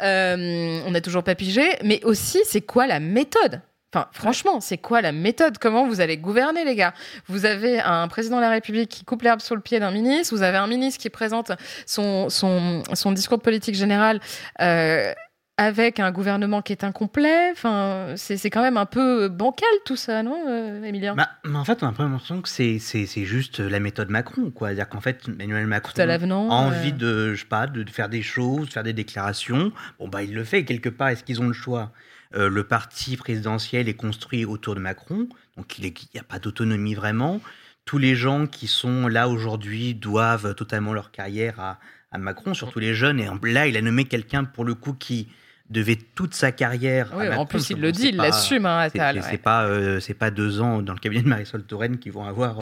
[0.00, 3.60] Euh, on n'a toujours pas pigé, mais aussi c'est quoi la méthode?
[3.92, 5.58] Enfin, franchement, c'est quoi la méthode?
[5.58, 6.94] Comment vous allez gouverner, les gars?
[7.26, 10.34] Vous avez un président de la République qui coupe l'herbe sous le pied d'un ministre,
[10.34, 11.52] vous avez un ministre qui présente
[11.84, 14.20] son, son, son discours de politique générale
[14.62, 15.12] euh,
[15.60, 17.50] avec un gouvernement qui est incomplet.
[17.52, 21.66] Enfin, c'est quand même un peu bancal tout ça, non, euh, Emilien Bah, mais en
[21.66, 22.78] fait, on a l'impression que c'est,
[23.26, 24.68] juste la méthode Macron, quoi.
[24.68, 26.48] C'est-à-dire qu'en fait, Emmanuel Macron Tout à l'avenant.
[26.48, 29.70] a envie de, je sais pas, de, faire des choses, de faire des déclarations.
[29.98, 31.08] Bon, bah, il le fait quelque part.
[31.08, 31.92] Est-ce qu'ils ont le choix?
[32.34, 36.94] Euh, Le parti présidentiel est construit autour de Macron, donc il n'y a pas d'autonomie
[36.94, 37.38] vraiment.
[37.84, 41.78] Tous les gens qui sont là aujourd'hui doivent totalement leur carrière à,
[42.12, 43.20] à Macron, surtout les jeunes.
[43.20, 45.28] Et là, il a nommé quelqu'un pour le coup qui
[45.70, 47.12] devait toute sa carrière.
[47.12, 47.42] à oui, Macron.
[47.42, 49.22] en plus, il le dit, il l'assume, hein, c'est Attal.
[49.22, 49.38] c'est- ouais.
[49.38, 52.56] pas euh, c'est pas deux ans dans le cabinet de Marisol Touraine qui vont avoir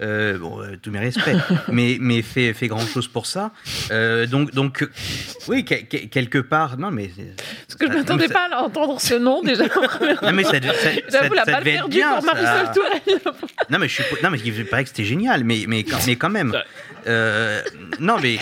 [0.00, 1.36] euh, bon, euh, tous mes respects
[1.68, 3.52] mais mais fait fait grand chose pour ça
[3.90, 4.88] Euh, donc donc
[5.48, 7.10] oui que- que- quelque part non mais
[7.68, 9.64] Parce que je ça- m'attendais ça- pas à entendre ce nom déjà.
[9.64, 12.72] non mais ça, ça, ça, J'avoue, la ça balle devait être perdue bien pour Marisol.
[12.74, 13.34] Touraine.
[13.70, 16.16] non mais je suis non mais il paraît que c'était génial mais mais quand, mais
[16.16, 16.52] quand même
[17.06, 17.60] Euh,
[18.00, 18.38] non mais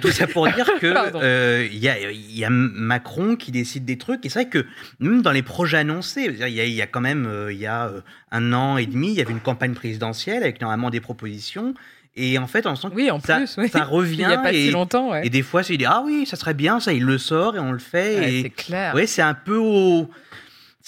[0.00, 4.24] tout ça pour dire que euh, il y a y Macron qui décide des trucs
[4.24, 4.64] et c'est vrai que
[5.00, 7.90] même dans les projets annoncés il y a, y quand même euh, il y a
[8.30, 11.74] un an et demi il y avait une campagne présidentielle avec normalement des propositions
[12.16, 13.68] et en fait on sent que Oui, en ça, plus, oui.
[13.68, 15.26] ça Il revient n'y a pas et, si longtemps, ouais.
[15.26, 17.58] et des fois c'est dit ah oui ça serait bien ça il le sort et
[17.58, 18.94] on le fait Ouais, c'est clair.
[18.94, 20.08] ouais c'est un peu au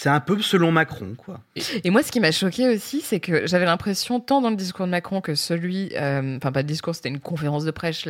[0.03, 1.41] c'est un peu selon Macron quoi
[1.85, 4.87] Et moi, ce qui m'a choqué aussi, c'est que j'avais l'impression, tant dans le discours
[4.87, 5.91] de Macron que celui.
[5.95, 8.05] euh, Enfin, pas de discours, c'était une conférence de presse.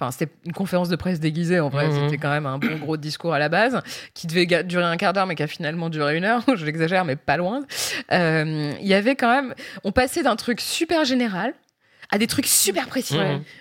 [0.00, 1.88] Enfin, c'était une conférence de presse déguisée, en vrai.
[1.88, 2.04] Mhm.
[2.04, 3.82] C'était quand même un bon gros discours à la base,
[4.14, 6.42] qui devait durer un quart d'heure, mais qui a finalement duré une heure.
[6.56, 7.60] je l'exagère, mais pas loin.
[8.10, 9.54] Euh, Il y avait quand même.
[9.84, 11.52] On passait d'un truc super général
[12.14, 13.16] à des trucs super précis.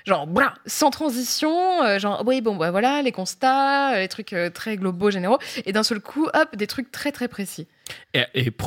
[0.06, 0.28] Genre,
[0.68, 4.78] sans transition, euh, genre, oui, bon, bah, voilà, les constats, euh, les trucs euh, très
[4.78, 5.40] globaux, généraux.
[5.66, 7.66] Et d'un seul coup, hop, des trucs très, très précis.
[8.14, 8.24] Et,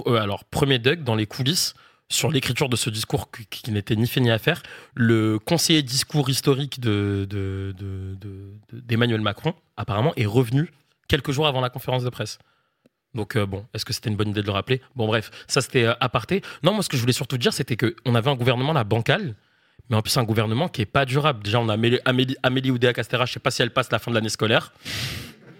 [0.08, 1.74] euh, alors, premier Doug, dans les coulisses,
[2.08, 4.60] sur l'écriture de ce discours qui, qui n'était ni fait ni à faire,
[4.94, 10.72] le conseiller discours historique de, de- de- de- de- d'Emmanuel Macron, apparemment, est revenu
[11.06, 12.38] quelques jours avant la conférence de presse.
[13.14, 14.80] Donc, euh, bon, est-ce que c'était une bonne idée de le rappeler?
[14.96, 16.42] Bon, bref, ça c'était euh, aparté.
[16.64, 19.34] Non, moi, ce que je voulais surtout dire, c'était qu'on avait un gouvernement, la bancal,
[19.90, 21.42] mais en plus, un gouvernement qui est pas durable.
[21.42, 24.10] Déjà, on a Amélie, Amélie, Amélie Oudéa-Castéra, je sais pas si elle passe la fin
[24.10, 24.72] de l'année scolaire.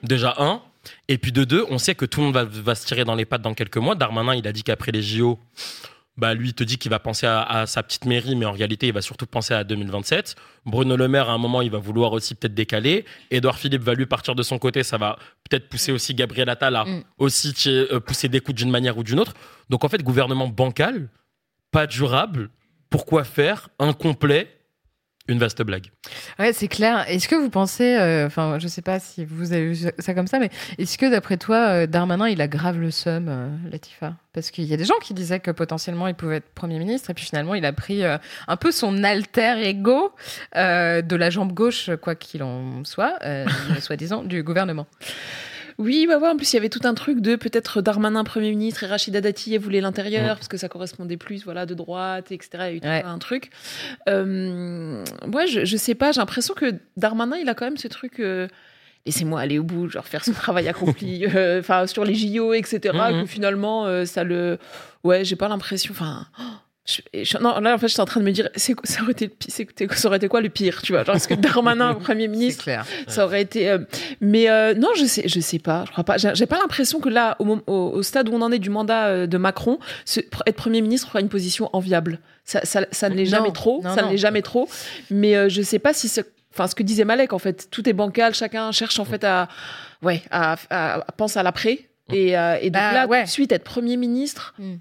[0.02, 0.60] Déjà, un.
[1.08, 3.14] Et puis de deux, on sait que tout le monde va, va se tirer dans
[3.14, 3.94] les pattes dans quelques mois.
[3.94, 5.38] Darmanin, il a dit qu'après les JO,
[6.16, 8.52] bah lui, il te dit qu'il va penser à, à sa petite mairie, mais en
[8.52, 10.34] réalité, il va surtout penser à 2027.
[10.64, 13.04] Bruno Le Maire, à un moment, il va vouloir aussi peut-être décaler.
[13.30, 14.82] Édouard Philippe va lui partir de son côté.
[14.82, 17.02] Ça va peut-être pousser aussi Gabriel Attal à Mm.
[17.18, 19.34] aussi euh, pousser des coups d'une manière ou d'une autre.
[19.70, 21.08] Donc en fait, gouvernement bancal,
[21.70, 22.48] pas durable.
[22.90, 24.48] Pourquoi faire incomplet
[25.28, 25.90] une vaste blague
[26.38, 27.04] Ouais, c'est clair.
[27.08, 30.28] Est-ce que vous pensez, euh, enfin, je sais pas si vous avez vu ça comme
[30.28, 34.14] ça, mais est-ce que d'après toi, euh, Darmanin, il a grave le seum, euh, Latifa?
[34.32, 37.10] Parce qu'il y a des gens qui disaient que potentiellement il pouvait être Premier ministre,
[37.10, 40.12] et puis finalement, il a pris euh, un peu son alter ego
[40.54, 43.46] euh, de la jambe gauche, quoi qu'il en soit, euh,
[43.80, 44.86] soi-disant, du gouvernement.
[45.78, 48.50] Oui, bah ouais, en plus, il y avait tout un truc de peut-être Darmanin Premier
[48.50, 50.38] ministre et Rachida Dati voulait l'intérieur, Mm.
[50.38, 52.48] parce que ça correspondait plus voilà, de droite, etc.
[52.52, 53.02] Il y a eu tout Ouais.
[53.04, 53.50] un truc.
[54.08, 57.88] Euh, ouais, je, je sais pas, j'ai l'impression que Darmanin, il a quand même ce
[57.88, 58.20] truc.
[58.20, 58.48] euh,
[59.04, 62.92] Laissez-moi aller au bout, genre faire son travail accompli, euh, enfin sur les JO, etc.
[63.12, 63.20] Mhm.
[63.22, 64.58] Que finalement, euh, ça le.
[65.04, 65.92] Ouais, j'ai pas l'impression.
[65.92, 66.26] Enfin.
[66.40, 66.42] oh,
[66.86, 69.12] je- je- non, là, en fait, j'étais en train de me dire, c'est, ça, aurait
[69.12, 71.34] été le pi- c'est- ça aurait été quoi le pire, tu vois Genre, est-ce que
[71.34, 72.86] Darmanin, Premier ministre, clair.
[73.08, 73.68] ça aurait été.
[73.68, 73.78] euh,
[74.20, 75.84] mais euh, non, je sais, je sais pas.
[75.86, 76.16] Je crois pas.
[76.16, 78.58] J'ai j'ai pas l'impression que là, au, mom- au, au stade où on en est
[78.58, 82.20] du mandat euh, de Macron, ce- être premier ministre aura une position enviable.
[82.44, 83.82] Ça, ça, ça ne l'est Non, jamais trop.
[83.82, 84.06] non, ça non.
[84.08, 84.68] ne l'est jamais trop.
[85.10, 86.20] Mais euh, je sais pas si ce,
[86.54, 88.34] enfin, ce que disait Malek, en fait, tout est bancal.
[88.34, 89.48] Chacun cherche en fait à,
[90.02, 91.80] ouais, à, à, à penser à l'après.
[92.12, 93.22] Et, euh, et donc Bah, là, ouais.
[93.22, 94.54] tout de suite, être premier ministre.
[94.60, 94.74] Mm.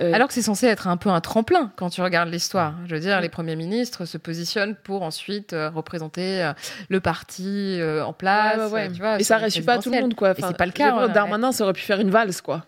[0.00, 2.74] Euh, Alors que c'est censé être un peu un tremplin quand tu regardes l'histoire.
[2.86, 6.52] Je veux dire, les premiers ministres se positionnent pour ensuite euh, représenter euh,
[6.88, 8.58] le parti euh, en place.
[8.58, 8.92] ouais, ouais, ouais.
[8.92, 10.34] tu vois, et ça réussit pas à tout le monde, quoi.
[10.34, 12.64] C'est pas le cas, ouais, Darmanin, ça aurait pu faire une valse, quoi.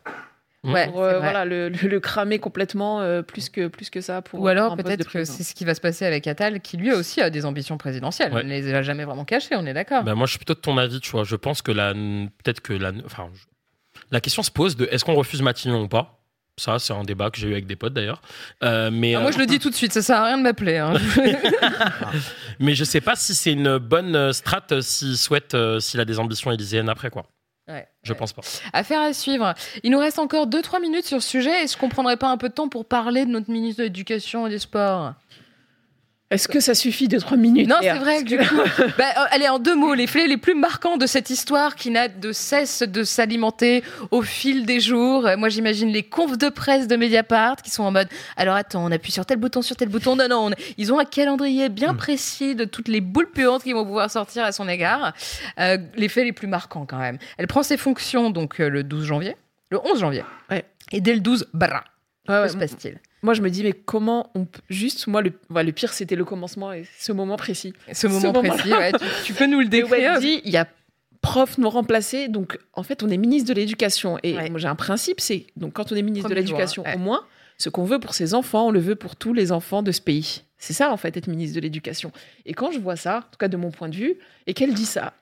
[0.62, 4.20] Ouais, pour euh, voilà, le, le- le cramer complètement euh, plus, que, plus que ça.
[4.20, 6.92] Pour, Ou alors peut-être que c'est ce qui va se passer avec Attal, qui lui
[6.92, 8.30] aussi a des ambitions présidentielles.
[8.34, 8.42] Ouais.
[8.42, 10.04] Il ne les a jamais vraiment cachées, on est d'accord.
[10.04, 11.24] Bah, moi, je suis plutôt de ton avis, tu vois.
[11.24, 13.46] Je pense que la, peut-être que la, enfin, je-
[14.10, 16.19] la question se pose de est-ce qu'on refuse Matignon ou pas?
[16.58, 18.20] Ça, c'est un débat que j'ai eu avec des potes d'ailleurs.
[18.62, 20.36] Euh, mais, Ah, moi, euh, je le dis tout de suite, ça sert à rien
[20.38, 20.76] de m'appeler.
[20.76, 20.92] hein.
[22.58, 26.00] mais je sais pas si c'est une bonne euh, strat euh, s'il souhaite, euh, s'il
[26.00, 27.24] a des ambitions élyséennes après, quoi.
[27.68, 27.86] Ouais.
[28.02, 28.42] Je pense pas.
[28.72, 29.54] Affaire à suivre.
[29.84, 31.62] Il nous reste encore 2-3 minutes sur ce sujet.
[31.62, 34.46] Est-ce qu'on prendrait pas un peu de temps pour parler de notre ministre de l'Éducation
[34.46, 35.14] et des Sports?
[36.30, 38.44] Est-ce que ça suffit de 3 minutes Non, c'est vrai du coup.
[38.98, 41.90] Bah, euh, allez, en deux mots, les faits les plus marquants de cette histoire qui
[41.90, 45.26] n'a de cesse de s'alimenter au fil des jours.
[45.26, 48.84] Euh, Moi, j'imagine les confs de presse de Mediapart qui sont en mode alors attends,
[48.84, 50.14] on appuie sur tel bouton, sur tel bouton.
[50.14, 53.72] Non, non, on- ils ont un calendrier bien précis de toutes les boules puantes qui
[53.72, 55.12] vont pouvoir sortir à son égard.
[55.58, 57.18] Euh, les faits les plus marquants, quand même.
[57.38, 59.36] Elle prend ses fonctions donc euh, le 12 janvier,
[59.70, 60.22] le 11 janvier.
[60.48, 60.64] Ouais.
[60.92, 61.82] Et dès le 12, bra,
[62.30, 62.98] Ouais, ouais, que se passe-t-il?
[63.22, 64.60] Moi, je me dis, mais comment on peut.
[64.70, 67.74] Juste, moi, le, voilà, le pire, c'était le commencement et ce moment précis.
[67.92, 70.18] Ce moment précis, ouais, tu, tu peux nous le décrire?
[70.20, 70.66] Dit, il y a
[71.20, 72.28] prof nous remplacer.
[72.28, 74.18] Donc, en fait, on est ministre de l'Éducation.
[74.22, 74.48] Et Ouais.
[74.50, 76.94] moi, j'ai un principe, c'est donc quand on est ministre de l'Éducation, ouais.
[76.94, 77.24] au moins,
[77.58, 80.00] ce qu'on veut pour ses enfants, on le veut pour tous les enfants de ce
[80.00, 80.42] pays.
[80.56, 82.12] C'est ça, en fait, être ministre de l'Éducation.
[82.46, 84.14] Et quand je vois ça, en tout cas de mon point de vue,
[84.46, 85.12] et qu'elle dit ça,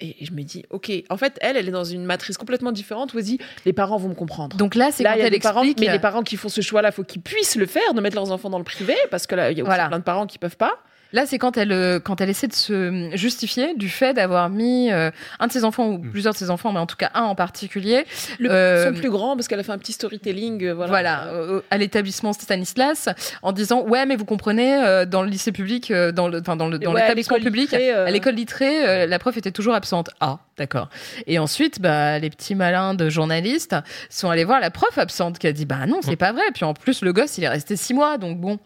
[0.00, 3.14] et je me dis, ok, en fait, elle, elle est dans une matrice complètement différente
[3.14, 4.56] où elle dit, les parents vont me comprendre.
[4.56, 5.86] Donc là, c'est Là, quand il y a elle des parents, explique.
[5.86, 8.32] mais les parents qui font ce choix-là, faut qu'ils puissent le faire, de mettre leurs
[8.32, 9.86] enfants dans le privé, parce que là, il y a aussi Voilà.
[9.88, 10.78] plein de parents qui peuvent pas.
[11.14, 14.90] Là, c'est quand elle, euh, quand elle essaie de se justifier du fait d'avoir mis
[14.92, 16.10] euh, un de ses enfants, ou Mm.
[16.10, 18.04] plusieurs de ses enfants, mais en tout cas un en particulier,
[18.38, 20.90] Le, Euh, son plus grand, parce qu'elle a fait un petit storytelling, euh, voilà.
[20.90, 23.08] voilà, euh, à l'établissement Stanislas,
[23.42, 26.56] en disant Ouais, mais vous comprenez, euh, dans le lycée public, euh, dans le- enfin,
[26.56, 29.52] dans le- dans Ouais, l'établissement l'école public, euh, à l'école littrée, euh, la prof était
[29.52, 30.10] toujours absente.
[30.20, 30.88] Ah, d'accord.
[31.28, 33.76] Et ensuite, bah, les petits malins de journalistes
[34.10, 36.42] sont allés voir la prof absente qui a dit Bah non, c'est pas vrai.
[36.54, 38.58] Puis en plus, le gosse, il est resté six mois, donc bon.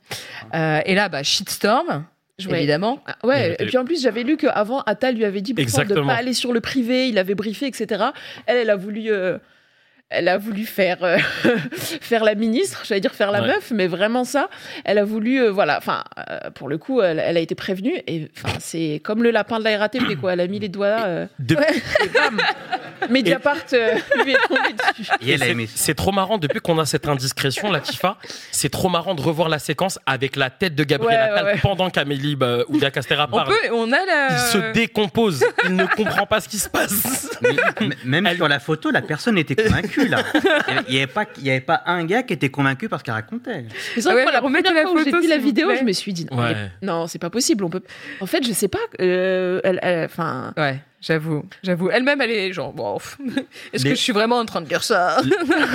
[0.54, 2.04] Euh, et là, bah, shitstorm,
[2.46, 2.58] Ouais.
[2.58, 3.02] évidemment.
[3.06, 5.94] Ah, Ouais, Et- puis en plus, j'avais lu qu'avant, Attal lui avait dit pourtant de
[6.00, 8.04] ne pas aller sur le privé, il avait briefé, etc.
[8.46, 9.10] Elle, elle a voulu.
[9.10, 9.38] euh,
[10.10, 11.18] Elle a voulu faire, euh,
[12.00, 13.48] faire la ministre, j'allais dire faire la Ouais.
[13.48, 14.48] meuf, mais vraiment ça.
[14.86, 17.92] Elle a voulu, euh, voilà, enfin, euh, pour le coup, elle, elle a été prévenue.
[18.06, 20.32] Et enfin, c'est comme le lapin de la RATP, quoi.
[20.32, 20.86] Elle a mis les doigts.
[21.04, 21.54] euh, De-
[22.04, 22.40] et bam
[23.10, 23.94] Mediapart euh,
[24.24, 25.10] lui est tombé dessus.
[25.20, 25.72] Et elle a C'est- aimé ça.
[25.76, 28.16] C'est trop marrant depuis qu'on a cette indiscrétion, la Tifa.
[28.50, 31.52] C'est trop marrant de revoir la séquence avec la tête de Gabriel Ouais, Attal ouais,
[31.52, 31.58] ouais.
[31.60, 33.48] pendant qu'Amélie bah, ou Castera On parle.
[33.50, 34.28] peut, on a la.
[34.32, 37.28] Il se décompose, il ne comprend pas ce qui se passe.
[37.42, 40.22] Mais même Elle- sur la photo, la personne était convaincue là.
[40.88, 43.04] Il n'y avait, pas- il y avait pas un gars qui était convaincu par ce
[43.04, 43.64] qu'elle racontait.
[43.94, 45.92] C'est vrai Ah ouais, la première la fois où j'ai vu la vidéo, je me
[45.92, 47.08] suis dit, non, Ouais.
[47.08, 47.64] c'est pas possible.
[47.64, 47.82] On peut...
[48.20, 48.78] En fait, je sais pas.
[49.00, 51.90] euh, elle, elle- enfin, Ouais, j'avoue, j'avoue.
[51.90, 52.96] Elle-même, elle est genre, bon,
[53.72, 55.18] est-ce Les- que je suis vraiment en train de dire ça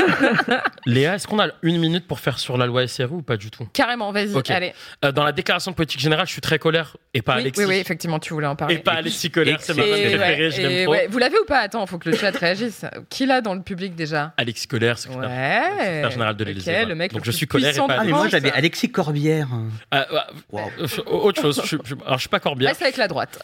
[0.86, 3.50] Léa, est-ce qu'on a une minute pour faire sur la loi SRU ou pas du
[3.52, 3.66] tout?
[3.74, 4.50] Carrément, vas-y, Ok.
[4.52, 4.74] allez.
[5.06, 7.62] Euh, Dans la déclaration de politique générale, je suis très colère et pas oui, Alexis.
[7.62, 8.76] oui, oui, effectivement, tu voulais en parler.
[8.76, 11.08] Et pas Alexis Colère, c'est ma préférée, ouais, je l'aime ouais.
[11.10, 11.60] Vous l'avez ou pas?
[11.60, 12.86] Attends, faut que le chat réagisse.
[13.10, 14.34] Qui l'a dans le public déjà?
[14.38, 15.70] Alexis Colère, secrétaire Ouais.
[15.80, 16.72] secrétaire général de l'Élysée.
[16.72, 16.86] voilà.
[16.88, 19.48] le mec Donc le je suis colère et pas de Ah, moi j'avais Alexis Corbière.
[19.94, 20.04] Euh,
[20.52, 20.62] Wow.
[20.80, 22.70] euh, autre chose, je, je- alors je suis pas Corbière.
[22.70, 23.40] Reste avec la droite.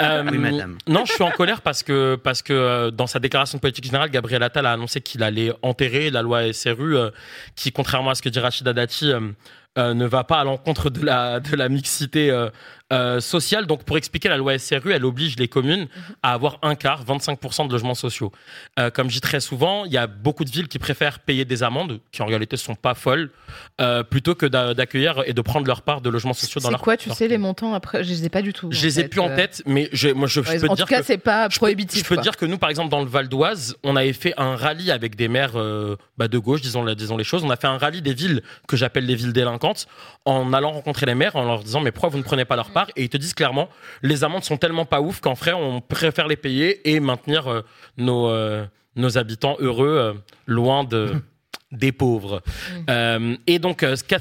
[0.00, 0.78] Euh, Oui, madame.
[0.86, 3.84] Non, je suis en colère parce que, parce que euh, dans sa déclaration de politique
[3.84, 7.10] générale, Gabriel Attal a annoncé qu'il allait enterrer la loi SRU, euh,
[7.56, 9.12] qui, contrairement à ce que dit Rachida Dati,
[9.76, 12.30] ne va pas à l'encontre de la, de la mixité
[12.92, 13.66] euh, sociale.
[13.66, 15.86] Donc, pour expliquer, la loi SRU, elle oblige les communes
[16.22, 18.32] à avoir un quart, 25% de logements sociaux.
[18.78, 21.44] Euh, comme je dis très souvent, il y a beaucoup de villes qui préfèrent payer
[21.44, 23.30] des amendes, qui en réalité ne sont pas folles,
[23.80, 26.72] euh, plutôt que d'a- d'accueillir et de prendre leur part de logements sociaux dans C'est
[26.72, 28.02] leur quoi, tu sais, les montants après?
[28.04, 28.68] Je les ai pas du tout.
[28.72, 30.92] Je les ai plus en tête, mais je, moi, je, peux te en dire tout
[30.94, 32.02] cas, c'est pas je peux- prohibitif.
[32.02, 34.56] Je peux dire que nous, par exemple, dans le Val d'Oise, on avait fait un
[34.56, 35.52] rallye avec des maires
[36.18, 37.44] bah, de gauche, disons, disons les choses.
[37.44, 39.86] On a fait un rallye des villes que j'appelle les villes délinquantes,
[40.24, 42.70] en allant rencontrer les maires, en leur disant mais pourquoi vous ne prenez pas leur
[42.70, 42.79] part?
[42.96, 43.68] Et ils te disent clairement,
[44.02, 47.62] les amendes sont tellement pas ouf qu'en vrai, on préfère les payer et maintenir euh,
[47.96, 48.64] nos, euh,
[48.96, 50.12] nos habitants heureux, euh,
[50.46, 51.14] loin de
[51.72, 52.42] des pauvres.
[53.46, 54.18] Et donc, ce qu'a-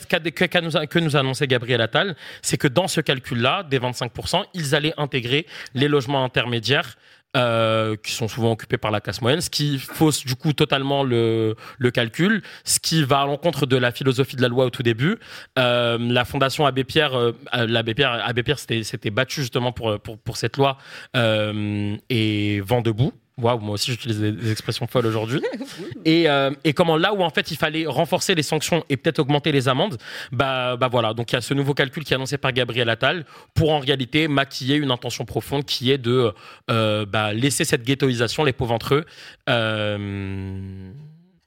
[0.48, 4.44] qu'a nous que nous a annoncé Gabriel Attal, c'est que dans ce calcul-là, des 25%,
[4.54, 6.96] ils allaient intégrer les logements intermédiaires
[7.38, 11.04] euh, qui sont souvent occupés par la classe moyenne, ce qui fausse du coup totalement
[11.04, 14.70] le, le calcul, ce qui va à l'encontre de la philosophie de la loi au
[14.70, 15.18] tout début.
[15.58, 20.18] Euh, la fondation Abbé Pierre, euh, l'Abbé Pierre, Abbé Pierre s'était battu justement pour, pour,
[20.18, 20.78] pour cette loi
[21.16, 23.14] et vent debout.
[23.42, 25.42] Waouh, moi aussi j'utilise des, expressions folles aujourd'hui.
[26.06, 29.20] Et, euh, et comment là où en fait il fallait renforcer les sanctions et peut-être
[29.20, 29.98] augmenter les amendes,
[30.32, 31.14] bah, bah voilà.
[31.14, 33.80] Donc il y a ce nouveau calcul qui est annoncé par Gabriel Attal pour en
[33.80, 36.32] réalité maquiller une intention profonde qui est de
[36.70, 39.06] euh, bah, laisser cette ghettoisation, les pauvres entre eux.
[39.50, 40.92] Euh,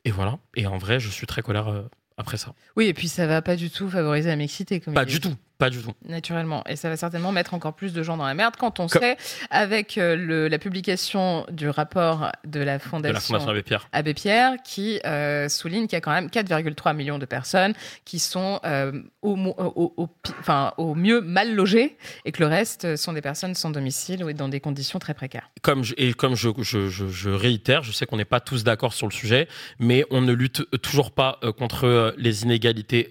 [0.04, 0.38] Et voilà.
[0.56, 1.72] Et en vrai, je suis très colère
[2.16, 2.52] après ça.
[2.76, 4.80] Oui, et puis ça va pas du tout favoriser la mixité.
[4.80, 5.34] Comme Pas du tout.
[5.58, 5.92] Pas du tout.
[6.08, 6.64] Naturellement.
[6.68, 9.00] Et ça va certainement mettre encore plus de gens dans la merde quand on Comme-
[9.00, 9.16] sait,
[9.50, 13.88] avec euh, le- la publication du rapport de la De Fondation, la Fondation Abbé Pierre.
[13.92, 18.18] Abbé Pierre, qui euh, souligne qu'il y a quand même 4,3 millions de personnes qui
[18.18, 18.90] sont euh,
[19.22, 23.12] au, mo- au- au pi- enfin, au mieux mal logées et que le reste sont
[23.12, 25.48] des personnes sans domicile ou dans des conditions très précaires.
[25.62, 28.64] Comme je, et comme je, je, je, je réitère, je sais qu'on n'est pas tous
[28.64, 29.46] d'accord sur le sujet,
[29.78, 33.10] mais on ne lutte toujours pas contre les inégalités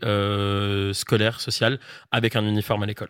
[0.94, 1.80] scolaires, sociales,
[2.12, 3.10] avec un uniforme à l'école.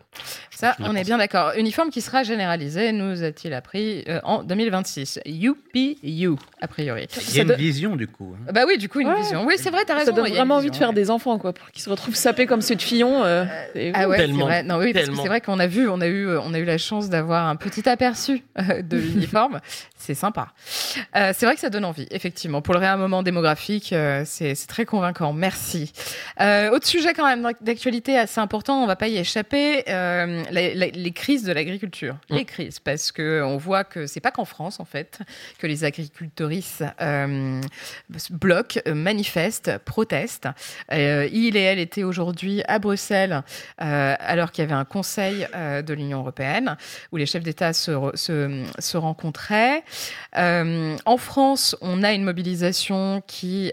[0.50, 1.52] Ça, on est bien d'accord.
[1.56, 5.20] Uniforme qui sera généralisé, nous a-t-il appris, euh, en 2026.
[5.26, 7.06] Youpi you, a priori.
[7.30, 8.34] Il y a une vision du coup.
[8.38, 8.50] hein.
[8.52, 9.20] Bah oui, du coup, une Ouais.
[9.20, 9.44] vision.
[9.46, 10.06] Oui, c'est vrai, t'as raison.
[10.06, 10.94] Ça donne il y a une vraiment envie de faire ouais.
[10.94, 13.24] des enfants, quoi, pour qu'ils se retrouvent sapés comme ceux de Fillon.
[13.24, 14.46] euh, et- Ah ouais, c'est Tellement.
[14.46, 14.62] vrai.
[14.62, 15.22] Non, oui, parce que Tellement.
[15.22, 17.46] c'est vrai qu'on a vu, on a eu, euh, on a eu la chance d'avoir
[17.48, 19.60] un petit aperçu euh, de l'uniforme.
[19.96, 20.48] c'est sympa.
[21.16, 22.60] Euh, c'est vrai que ça donne envie, effectivement.
[22.62, 25.32] Pour le réarmement démographique, euh, c'est c'est très convaincant.
[25.32, 25.92] Merci.
[26.40, 29.84] Euh, autre sujet quand même d'actualité assez important, on va pas y échapper.
[29.88, 32.34] euh, la- la- les crises de l'agriculture, Mm.
[32.36, 35.18] les crises, parce que on voit que c'est pas qu'en France en fait
[35.58, 37.60] que les agricultrices euh,
[38.30, 40.48] bloquent, euh, manifestent, protestent.
[40.92, 43.42] Euh, il et elle étaient aujourd'hui à Bruxelles
[43.78, 46.76] alors qu'il y avait un conseil de l'Union européenne
[47.10, 49.82] où les chefs d'État se, se, se rencontraient.
[50.36, 53.72] En France, on a une mobilisation qui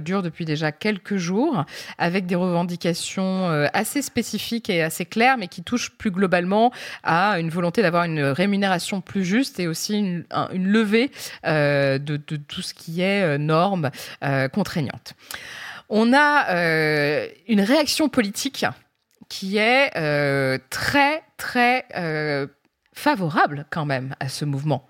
[0.00, 1.64] dure depuis déjà quelques jours
[1.98, 7.50] avec des revendications assez spécifiques et assez claires, mais qui touchent plus globalement à une
[7.50, 11.10] volonté d'avoir une rémunération plus juste et aussi une, un- une levée
[11.46, 13.90] euh, de, tout ce qui est euh, normes
[14.24, 15.14] euh, contraignantes.
[15.88, 16.46] On a
[17.48, 18.64] une réaction politique
[19.28, 19.90] qui est
[20.70, 21.84] très, très
[22.94, 24.86] favorable quand même à ce mouvement.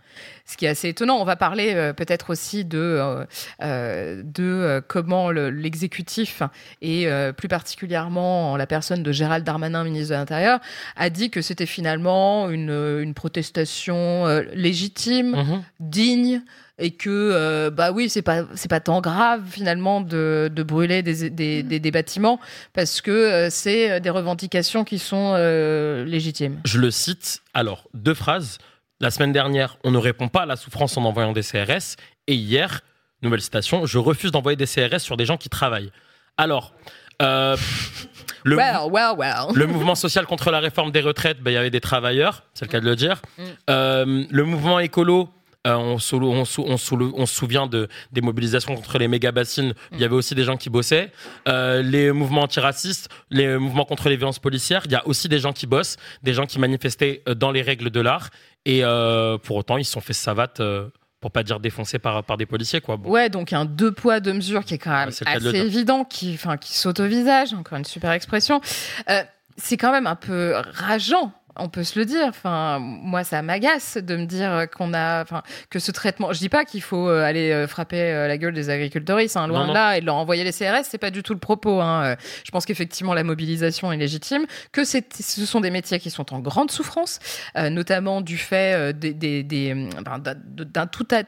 [0.52, 1.16] Ce qui est assez étonnant.
[1.18, 3.24] On va parler euh, peut-être aussi de, euh,
[3.62, 6.42] euh, de euh, comment le- l'exécutif,
[6.82, 10.60] et euh, plus particulièrement en la personne de Gérald Darmanin, ministre de l'Intérieur,
[10.96, 12.68] a dit que c'était finalement une,
[13.00, 15.62] une protestation euh, légitime, Mhm.
[15.80, 16.42] digne
[16.78, 21.02] et que euh, bah oui c'est pas c'est pas tant grave finalement de, de brûler
[21.02, 22.40] des, des, des- des bâtiments
[22.72, 26.60] parce que euh, c'est des revendications qui sont euh, légitimes.
[26.64, 27.40] Je le cite.
[27.54, 28.58] Alors, deux phrases.
[29.02, 31.96] La semaine dernière, on ne répond pas à la souffrance en envoyant des CRS.
[32.28, 32.82] Et hier,
[33.20, 35.90] nouvelle citation, je refuse d'envoyer des CRS sur des gens qui travaillent.
[36.36, 36.72] Alors,
[37.20, 37.56] euh,
[38.44, 39.46] le, well well well.
[39.56, 42.64] le mouvement social contre la réforme des retraites, ben, il y avait des travailleurs, c'est
[42.64, 43.20] le cas de le dire.
[43.38, 43.42] Mm.
[43.70, 45.28] Euh, le mouvement écolo,
[45.66, 49.08] euh, on, se, on, se- on se- on se souvient de, des mobilisations contre les
[49.08, 49.74] méga bassines.
[49.92, 51.12] Il y avait aussi des gens qui bossaient.
[51.48, 55.38] Euh, les mouvements antiracistes, les mouvements contre les violences policières, il y a aussi des
[55.38, 58.30] gens qui bossent, des gens qui manifestaient euh, dans les règles de l'art.
[58.64, 60.60] Et euh, pour autant, ils se sont fait savate,
[61.20, 62.80] pour pas dire défoncés par, par des policiers.
[62.80, 62.96] Quoi.
[62.96, 63.08] Bon.
[63.10, 65.58] Ouais, donc un deux poids, deux mesures qui est quand même Ouais, de le assez
[65.58, 68.60] évident, qui, enfin, qui saute au visage, encore une super expression.
[69.08, 69.22] Euh,
[69.56, 71.32] c'est quand même un peu rageant.
[71.58, 72.24] On peut se le dire.
[72.28, 76.32] Enfin, moi, ça m'agace de me dire qu'on a, enfin, que ce traitement.
[76.32, 79.46] Je dis pas qu'il faut euh, aller euh, frapper euh, la gueule des agriculteuristes, hein,
[79.46, 79.74] loin Non, de non.
[79.74, 80.84] là, et de leur envoyer les CRS.
[80.84, 81.80] C'est pas du tout le propos.
[81.80, 82.16] hein.
[82.44, 85.00] Je pense qu'effectivement, la mobilisation est légitime, que ce
[85.46, 87.18] sont des métiers qui sont en grande souffrance,
[87.58, 90.34] euh, notamment du fait des, des- des, ben, d'un
[90.64, 91.22] d'un tout à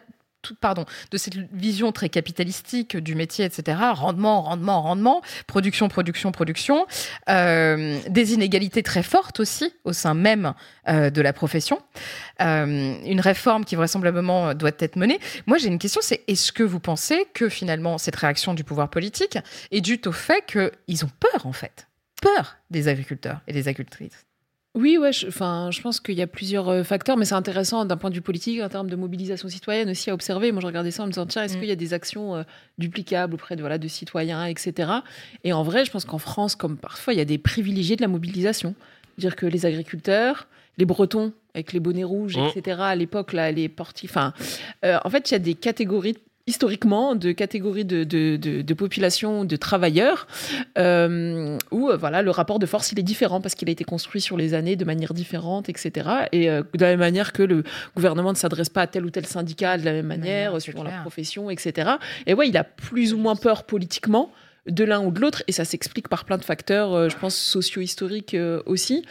[1.10, 3.78] de cette vision très capitalistique du métier, etc.
[3.94, 6.86] Rendement, rendement, rendement, production, production, production.
[7.28, 10.54] Euh, des inégalités très fortes aussi au sein même
[10.88, 11.80] euh, de la profession.
[12.40, 15.20] Euh, une réforme qui vraisemblablement doit être menée.
[15.46, 18.90] Moi, j'ai une question, c'est est-ce que vous pensez que finalement cette réaction du pouvoir
[18.90, 19.38] politique
[19.70, 21.88] est due au fait qu'ils ont peur, en fait?
[22.20, 24.24] Peur des agriculteurs et des agricultrices
[24.76, 27.84] Oui, ouais, je, enfin, je pense qu'il y a plusieurs euh, facteurs, mais c'est intéressant
[27.84, 30.50] d'un point de vue politique, en termes de mobilisation citoyenne aussi à observer.
[30.50, 31.60] Moi, je regardais ça en me disant, tiens, est-ce Mm.
[31.60, 32.42] qu'il y a des actions euh,
[32.78, 34.90] duplicables auprès de, voilà, de citoyens, etc.
[35.44, 38.02] Et en vrai, je pense qu'en France, comme parfois, il y a des privilégiés de
[38.02, 38.74] la mobilisation.
[39.16, 42.48] Dire que les agriculteurs, les Bretons, avec les bonnets rouges, Mm.
[42.56, 44.10] etc., à l'époque, là, les portifs.
[44.10, 44.32] Enfin,
[44.84, 48.74] euh, en fait, il y a des catégories historiquement de catégories de, de, de, de
[48.74, 50.26] population de travailleurs
[50.76, 53.84] euh, où euh, voilà le rapport de force il est différent parce qu'il a été
[53.84, 57.42] construit sur les années de manière différente etc et euh, de la même manière que
[57.42, 57.62] le
[57.96, 60.82] gouvernement ne s'adresse pas à tel ou tel syndicat de la même manière manière, suivant
[60.82, 61.92] la profession etc
[62.26, 64.30] et ouais il a plus ou moins peur politiquement
[64.66, 67.36] de l'un ou de l'autre et ça s'explique par plein de facteurs euh, je pense
[67.36, 69.04] socio-historiques euh, aussi.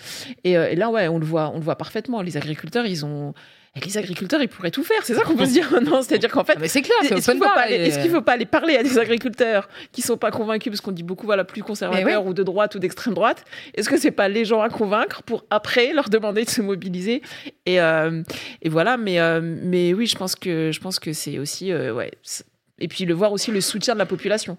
[0.44, 2.22] Et, euh, et là ouais on le voit on le voit parfaitement.
[2.22, 3.34] Les agriculteurs ils ont
[3.84, 6.44] les agriculteurs ils pourraient tout faire c'est ça qu'on peut se dire maintenant c'est-à-dire qu'en
[6.44, 8.12] fait Ah, mais c'est clair, c'est est-ce qu'il open faut, pas aller- et- est-ce qu'il
[8.12, 11.26] faut pas aller parler à des agriculteurs qui sont pas convaincus parce qu'on dit beaucoup
[11.26, 14.62] voilà plus conservateurs ou de droite ou d'extrême droite Est-ce que c'est pas les gens
[14.62, 17.24] à convaincre pour après leur demander de se mobiliser
[17.66, 18.22] et, euh,
[18.62, 21.94] et voilà mais euh, mais oui je pense que je pense que c'est aussi euh,
[21.94, 22.12] ouais
[22.80, 24.58] Et puis le voir aussi le soutien de la population.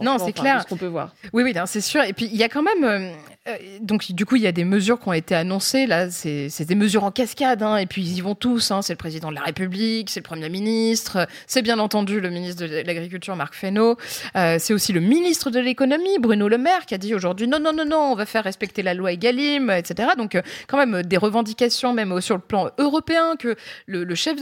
[0.00, 0.62] Non, c'est clair.
[0.62, 1.14] Ce qu'on peut voir.
[1.34, 2.02] Oui, oui, non, c'est sûr.
[2.02, 3.12] Et puis, il y a quand même.
[3.50, 5.86] Euh, donc, du coup, il y a des mesures qui ont été annoncées.
[5.86, 7.62] Là, c'est des mesures en cascade.
[7.62, 8.70] hein, et puis, ils y vont tous.
[8.70, 8.82] hein.
[8.82, 12.66] c'est le président de la République, c'est le Premier ministre, c'est bien entendu le ministre
[12.66, 13.96] de l'Agriculture, Marc Fesneau.
[14.36, 17.58] Euh, c'est aussi le ministre de l'Économie, Bruno Le Maire, qui a dit aujourd'hui non,
[17.58, 20.10] non, non, non, on va faire respecter la loi Egalim, etc.
[20.16, 24.36] Donc, euh, quand même, des revendications, même sur le plan européen, que le, le chef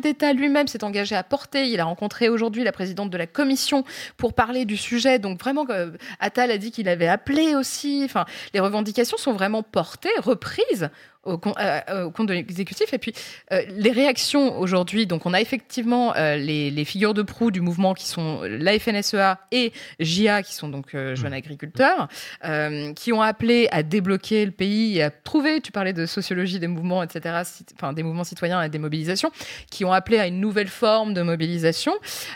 [0.00, 1.68] d'État lui-même s'est engagé à porter.
[1.68, 3.84] Il a rencontré aujourd'hui la présidente de la Commission
[4.16, 5.18] pour parler du sujet.
[5.18, 5.66] Donc vraiment,
[6.20, 8.02] Attal a dit qu'il avait appelé aussi.
[8.04, 8.21] Enfin,
[8.54, 10.90] les revendications sont vraiment portées, reprises
[11.24, 12.92] au, euh, au compte de l'exécutif.
[12.92, 13.12] Et puis,
[13.52, 17.60] euh, les réactions aujourd'hui, donc on a effectivement euh, les, les figures de proue du
[17.60, 22.08] mouvement qui sont la FNSEA et JA, qui sont donc jeunes agriculteurs,
[22.44, 26.58] euh, qui ont appelé à débloquer le pays et à trouver, tu parlais de sociologie
[26.58, 29.30] des mouvements, etc., cit- enfin des mouvements citoyens et des mobilisations,
[29.70, 31.92] qui ont appelé à une nouvelle forme de mobilisation.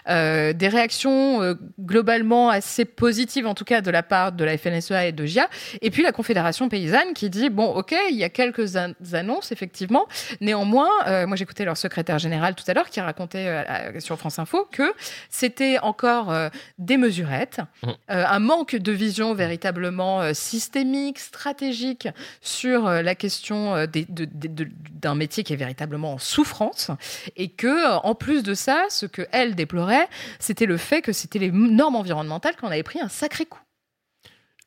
[0.07, 5.13] Des réactions globalement assez positives, en tout cas de la part de la FNSEA et
[5.13, 5.49] de JA.
[5.83, 9.53] Et puis la Confédération paysanne qui dit bon, ok, il y a quelques an- annonces
[9.53, 10.07] effectivement.
[10.41, 14.39] Néanmoins, euh, moi j'écoutais leur secrétaire général tout à l'heure qui racontait euh, sur France
[14.39, 14.93] Info que
[15.31, 16.49] c'était encore euh,
[16.79, 17.89] des mesurettes, Mmh.
[18.11, 22.09] euh, un manque de vision véritablement euh, systémique, stratégique
[22.41, 26.91] sur la question des- de- de- de- d'un métier qui est véritablement en souffrance
[27.37, 30.09] et que en plus de ça, ce que elle déplorait,
[30.39, 33.61] c'était le fait que c'était les normes environnementales qu'on avait pris un sacré coup.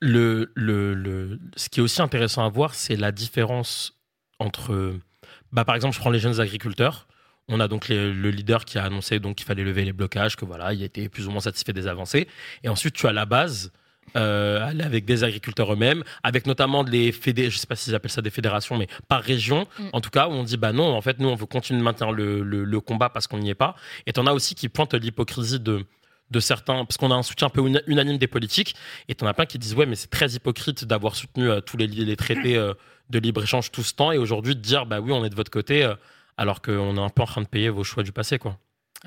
[0.01, 3.98] Le, le, le- ce qui est aussi intéressant à voir, c'est la différence
[4.39, 4.93] entre.
[5.51, 7.07] Bah, par exemple, je prends les jeunes agriculteurs.
[7.47, 10.35] On a donc les- le leader qui a annoncé donc qu'il fallait lever les blocages,
[10.35, 12.27] que voilà, il était plus ou moins satisfait des avancées.
[12.63, 13.71] Et ensuite, tu as la base,
[14.15, 18.21] euh, avec des agriculteurs eux-mêmes, avec notamment des fédé, je sais pas s'ils appellent ça
[18.21, 19.83] des fédérations, mais par région, Mm.
[19.93, 21.83] en tout cas, où on dit bah non, en fait, nous, on veut continuer de
[21.83, 23.75] maintenir le, le- le combat parce qu'on n'y est pas.
[24.05, 25.85] Et t'en as aussi qui pointent l'hypocrisie de
[26.31, 28.75] de certains, parce qu'on a un soutien un peu una- unanime des politiques,
[29.07, 31.75] et t'en as plein qui disent ouais, mais c'est très hypocrite d'avoir soutenu euh, tous
[31.75, 32.75] les, les traités euh,
[33.09, 35.35] de libre échange tout ce temps, et aujourd'hui de dire bah oui, on est de
[35.35, 35.95] votre côté, euh,
[36.37, 38.57] alors qu'on est un peu en train de payer vos choix du passé, quoi.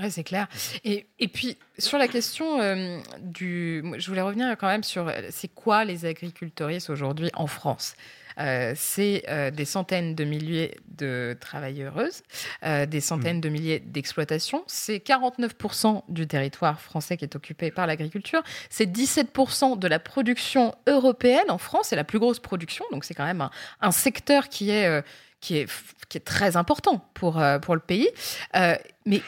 [0.09, 0.48] C'est clair.
[0.84, 3.84] Et, puis, sur la question euh, du.
[3.98, 7.94] Je voulais revenir quand même sur euh, c'est quoi les agriculteuristes aujourd'hui en France?
[8.39, 12.22] Euh, C'est euh, des centaines de milliers de travailleuses,
[12.64, 14.64] euh, des centaines de milliers d'exploitations.
[14.66, 18.43] C'est 49% du territoire français qui est occupé par l'agriculture.
[18.70, 21.89] C'est 17% de la production européenne en France.
[21.89, 22.85] C'est la plus grosse production.
[22.91, 23.49] Donc, c'est quand même
[23.80, 25.05] un, secteur qui est.
[25.41, 25.70] qui est,
[26.09, 28.09] qui est très important pour, pour le pays.
[29.07, 29.20] Mais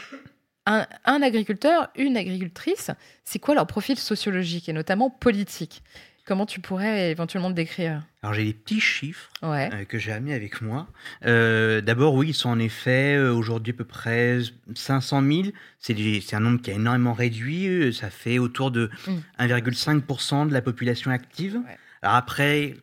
[0.67, 2.91] un agriculteur, une agricultrice,
[3.25, 5.83] c'est quoi leur profil sociologique et notamment politique?
[6.27, 8.03] Comment tu pourrais éventuellement le décrire?
[8.22, 9.68] Alors j'ai des petits chiffres Ouais.
[9.75, 10.87] euh, que j'ai amenés avec moi.
[11.27, 14.39] Euh, D'abord, oui, ils sont en effet euh, aujourd'hui à peu près
[14.75, 15.43] 500 000.
[15.81, 17.93] C'est un nombre qui a énormément réduit.
[17.93, 19.45] Ça fait autour de Mm.
[19.45, 21.57] 1,5% de la population active.
[21.57, 21.77] Ouais.
[22.01, 22.77] Alors après, il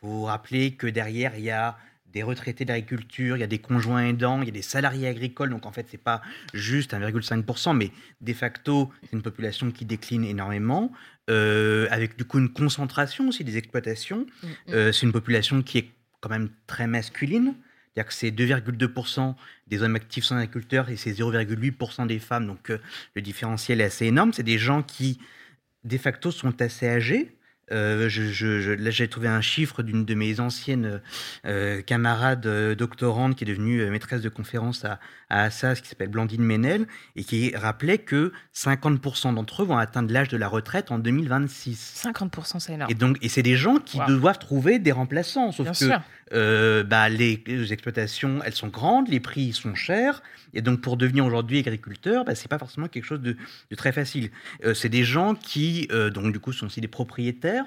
[0.00, 1.76] faut rappeler que derrière, il y a
[2.12, 5.50] des retraités d'agriculture, il y a des conjoints aidants, il y a des salariés agricoles.
[5.50, 6.22] Donc en fait, c'est pas
[6.54, 7.90] juste 1,5%, mais
[8.20, 10.92] de facto, c'est une population qui décline énormément,
[11.28, 14.26] euh, avec du coup une concentration aussi des exploitations.
[14.42, 14.50] Mm, mm.
[14.70, 15.90] Euh, c'est une population qui est
[16.20, 17.54] quand même très masculine.
[17.94, 19.34] C'est-à-dire que c'est 2,2%
[19.66, 22.46] des hommes actifs sont agriculteurs et c'est 0,8% des femmes.
[22.46, 22.78] Donc euh,
[23.14, 24.32] le différentiel est assez énorme.
[24.32, 25.18] C'est des gens qui,
[25.84, 27.37] de facto, sont assez âgés.
[27.72, 31.00] Euh, je, je- je- là, j'ai trouvé un chiffre d'une de mes anciennes
[31.46, 34.98] euh, camarades euh, doctorantes qui est devenue euh, maîtresse de conférence à,
[35.28, 40.12] à Assas, qui s'appelle Blandine Ménel, et qui rappelait que 50% d'entre eux vont atteindre
[40.12, 42.02] l'âge de la retraite en 2026.
[42.04, 42.90] 50%, c'est énorme.
[42.90, 44.06] Et donc, et c'est des gens qui Wow.
[44.18, 45.52] doivent trouver des remplaçants.
[45.52, 46.00] Sauf Bien que sûr.
[46.32, 50.22] Euh, bah, les, exploitations, elles sont grandes, les prix sont chers,
[50.54, 53.36] et donc pour devenir aujourd'hui agriculteur, bah, c'est pas forcément quelque chose de,
[53.76, 54.30] très facile.
[54.64, 57.66] Euh, c'est des gens qui, euh, donc du coup, sont aussi des propriétaires.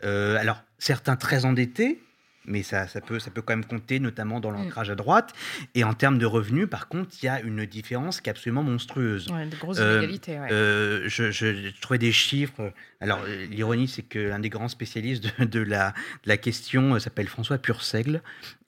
[0.00, 2.00] Alors certains très endettés,
[2.48, 5.32] mais ça, ça peut, ça peut quand même compter, notamment dans l'ancrage à droite.
[5.74, 8.62] Et en termes de revenus, par contre, il y a une différence qui est absolument
[8.62, 9.28] monstrueuse.
[9.30, 10.38] Ouais, de grosses Euh, inégalités.
[10.40, 10.48] ouais.
[10.50, 12.72] Euh, je, je- je trouvais des chiffres.
[13.00, 13.20] Alors,
[13.50, 15.90] l'ironie, c'est que l'un des grands spécialistes de, de la,
[16.24, 18.22] de la question euh, s'appelle François Purseigle.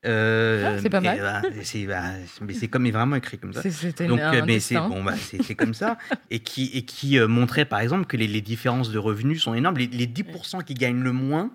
[0.07, 1.18] Euh, Ah, c'est pas mal.
[1.20, 2.05] bah, c'est bah,
[2.41, 3.62] mais c'est comme, mais vraiment écrit comme ça.
[3.68, 5.99] C'était Donc, un mais c'est bon, bah, c'est comme ça,
[6.31, 9.76] et qui et qui montrait par exemple que les, les différences de revenus sont énormes.
[9.76, 11.51] Les, les 10% qui gagnent le moins,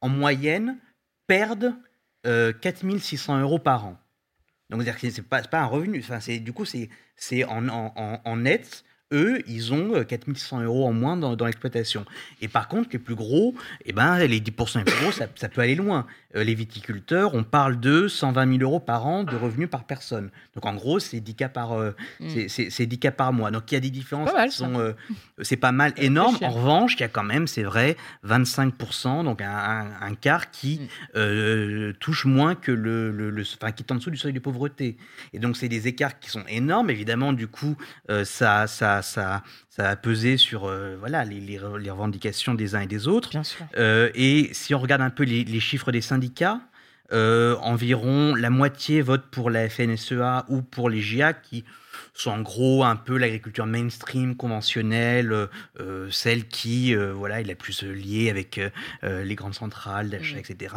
[0.00, 0.76] en moyenne,
[1.30, 1.74] perdent
[2.26, 3.96] euh, 4600 euros par an.
[4.68, 6.00] Donc, c'est pas, un revenu.
[6.00, 8.84] Enfin, du coup, c'est en, en, en- net.
[9.12, 12.04] Eux, ils ont euh, 4600 euros en moins dans, dans l'exploitation.
[12.40, 13.54] Et par contre, les plus gros,
[13.84, 16.04] eh ben, les 10% les plus gros, ça peut aller loin.
[16.36, 20.30] Euh, les viticulteurs, on parle de 120 000 euros par an de revenus par personne.
[20.54, 22.48] Donc en gros, c'est 10 cas par, euh, Mm.
[22.48, 23.50] c'est- 10 cas par mois.
[23.50, 24.92] Donc il y a des différences mal, qui sont, euh,
[25.42, 26.36] c'est pas mal énorme.
[26.42, 30.50] En revanche, il y a quand même, c'est vrai, 25%, donc un, un- un quart
[30.50, 30.86] qui Mm.
[31.16, 34.38] euh, touche moins que le, le- le- enfin qui est en dessous du seuil de
[34.40, 34.96] pauvreté.
[35.32, 36.90] Et donc c'est des écarts qui sont énormes.
[36.90, 37.76] Évidemment, du coup,
[38.24, 42.74] ça, ça, ça, ça a pesé sur euh, voilà les, les re- les revendications des
[42.74, 43.30] uns et des autres.
[43.30, 43.64] Bien sûr.
[43.78, 46.19] Euh, et si on regarde un peu les, les chiffres des syndicats,
[47.12, 51.64] euh, environ la moitié vote pour la FNSEA ou pour les GIA qui
[52.14, 55.48] sont en gros un peu l'agriculture mainstream conventionnelle,
[55.80, 58.58] euh, celle qui euh, voilà est la plus liée avec
[59.04, 60.40] euh, les grandes centrales d'achat, Mhm.
[60.40, 60.74] etc.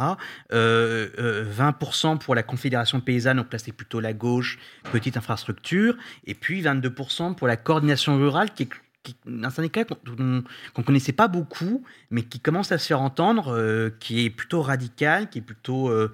[0.52, 4.58] Euh, euh, 20% pour la Confédération paysanne, donc là c'est plutôt la gauche,
[4.92, 8.68] petite infrastructure, et puis 22% pour la coordination rurale qui est
[9.04, 10.42] qui- un syndicat qu'on
[10.74, 14.62] qu'on connaissait pas beaucoup, mais qui commence à se faire entendre, euh, qui est plutôt
[14.62, 16.12] radical, qui est plutôt, euh,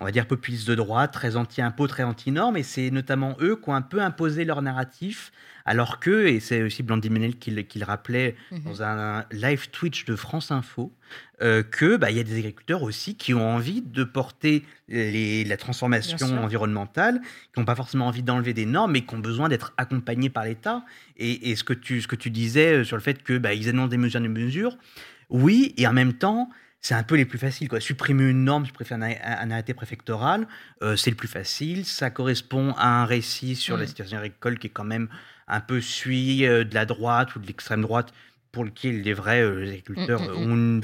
[0.00, 3.68] on va dire, populiste de droite, très anti-impôt, très anti-normes, et c'est notamment eux qui
[3.70, 5.32] ont un peu imposé leur narratif,
[5.66, 8.60] alors que, et c'est aussi Blandine Menel qui, le- qui le rappelait Mhm.
[8.64, 10.92] dans un live Twitch de France Info,
[11.42, 15.44] euh, que bah, il y a des agriculteurs aussi qui ont envie de porter les-
[15.44, 17.20] la transformation environnementale,
[17.52, 20.44] qui n'ont pas forcément envie d'enlever des normes, mais qui ont besoin d'être accompagnés par
[20.44, 20.84] l'État.
[21.18, 23.50] Et, et ce, que tu, ce que tu disais euh, sur le fait que bah,
[23.50, 24.78] annoncent des mesures, des mesures,
[25.28, 26.48] oui, et en même temps,
[26.80, 27.68] c'est un peu les plus faciles.
[27.68, 27.80] Quoi.
[27.80, 30.46] Supprimer une norme, je préfère un, un arrêté préfectoral,
[30.82, 31.84] euh, c'est le plus facile.
[31.84, 33.80] Ça correspond à un récit sur Mm.
[33.80, 35.08] la situation agricole qui est quand même
[35.48, 38.12] un peu suivi euh, de la droite ou de l'extrême droite,
[38.56, 40.50] pour lequel les vrais euh, agriculteurs Mm, mm, euh, mm.
[40.50, 40.80] ont une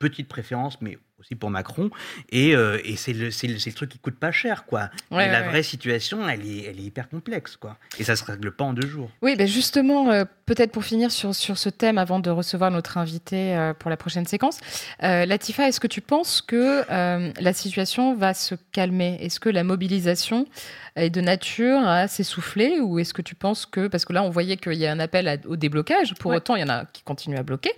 [0.00, 1.90] petite préférence, mais aussi pour Macron.
[2.30, 4.90] Et, euh, et c'est le, c'est le, truc qui coûte pas cher, quoi.
[5.12, 7.78] Ouais, la ouais, vraie situation, elle est, elle est hyper complexe, quoi.
[7.98, 9.10] Et ça se règle pas en deux jours.
[9.22, 13.56] Oui, ben justement, peut-être pour finir sur, sur ce thème, avant de recevoir notre invité
[13.56, 14.58] euh, pour la prochaine séquence,
[15.02, 19.18] euh, Latifa, est-ce que tu penses que euh, la situation va se calmer?
[19.20, 20.46] Est-ce que la mobilisation
[20.94, 24.30] est de nature à s'essouffler ou est-ce que tu penses que, parce que là on
[24.30, 26.38] voyait qu'il y a un appel à- au déblocage, pour Ouais.
[26.38, 27.72] autant il y en a qui continuent à bloquer,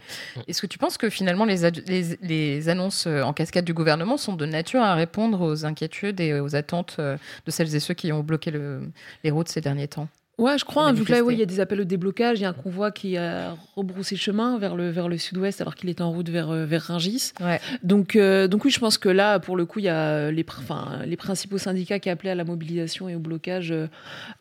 [0.46, 4.18] est-ce que tu penses que finalement les, ad- les, les annonces en cascade du gouvernement
[4.18, 8.12] sont de nature à répondre aux inquiétudes et aux attentes de celles et ceux qui
[8.12, 8.82] ont bloqué le-
[9.24, 10.06] les routes ces derniers temps?
[10.38, 12.38] Ouais, je crois, hein, vu que là, ouais, il y a des appels au déblocage,
[12.38, 15.74] il y a un convoi qui a rebroussé chemin vers le, vers le sud-ouest alors
[15.74, 17.32] qu'il était en route vers, euh, vers Rungis.
[17.40, 17.60] Ouais.
[17.82, 20.44] Donc, euh, donc oui, je pense que là, pour le coup, il y a les,
[20.44, 23.88] pr- enfin, les principaux syndicats qui appelaient à la mobilisation et au blocage euh,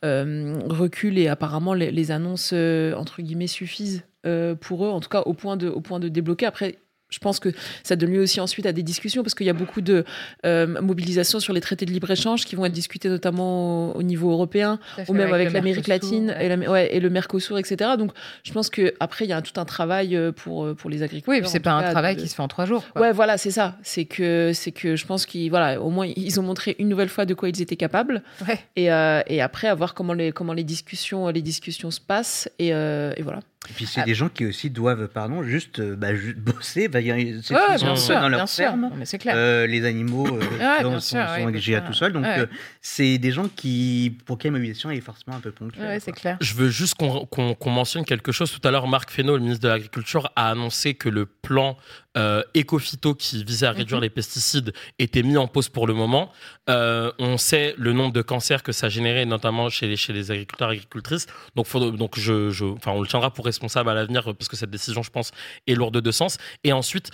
[0.06, 5.00] euh, reculent et apparemment les, les annonces, euh, entre guillemets, suffisent euh, pour eux, en
[5.00, 6.46] tout cas au point de, au point de débloquer.
[6.46, 6.78] Après,
[7.10, 7.50] je pense que
[7.84, 10.04] ça donne lieu aussi ensuite à des discussions parce qu'il y a beaucoup de
[10.46, 14.32] euh, mobilisations sur les traités de libre-échange qui vont être discutés notamment au, au niveau
[14.32, 16.46] européen ou même avec, l'Amérique latine ouais.
[16.46, 17.92] et, la- ouais, et le Mercosur, etc.
[17.98, 18.12] Donc,
[18.44, 21.02] je pense que après il y a tout un travail euh, pour, euh, pour les
[21.04, 21.44] agriculteurs.
[21.44, 22.84] Oui, c'est pas un cas, travail de- qui se fait en trois jours.
[22.92, 23.02] quoi.
[23.02, 23.78] Ouais, voilà, c'est ça.
[23.84, 27.10] C'est que, c'est que je pense qu'ils, voilà, au moins ils ont montré une nouvelle
[27.10, 28.22] fois de quoi ils étaient capables.
[28.48, 28.60] Ouais.
[28.76, 32.50] Et, euh, et après, à voir comment les, comment les discussions, les discussions se passent.
[32.60, 33.40] Et, euh, et voilà.
[33.70, 34.06] Et puis c'est Ah.
[34.06, 36.88] des gens qui aussi doivent, pardon, juste, euh, bah, juste bosser.
[36.88, 37.12] Bah, c'est
[37.54, 38.64] Ouais, sûr, leur sûr.
[38.66, 38.82] ferme.
[38.82, 39.36] Non, mais c'est clair.
[39.38, 42.14] Euh, les animaux euh, Ouais, sont, sûr, sont ouais, tout seuls.
[42.14, 42.40] Donc, ouais.
[42.40, 42.46] euh,
[42.82, 45.86] c'est des gens qui, pour qui la mobilisation est forcément un peu ponctuelle.
[45.88, 46.38] Ouais, c'est clair.
[46.40, 48.52] Je veux juste qu'on mentionne quelque chose.
[48.52, 51.78] Tout à l'heure, Marc Fesneau, le ministre de l'Agriculture, a annoncé que le plan
[52.18, 54.04] euh, éco-phyto qui visait à réduire Mhm.
[54.04, 56.32] les pesticides était mis en pause pour le moment.
[56.70, 60.32] Euh, on sait le nombre de cancers que ça générait, notamment chez les, chez les
[60.32, 61.28] agriculteurs et agricultrices.
[61.56, 64.72] Donc, donc je, je, enfin, on le tiendra pour responsable à l'avenir parce que cette
[64.72, 65.32] décision, je pense,
[65.68, 66.38] est lourde de sens.
[66.64, 67.12] Et ensuite,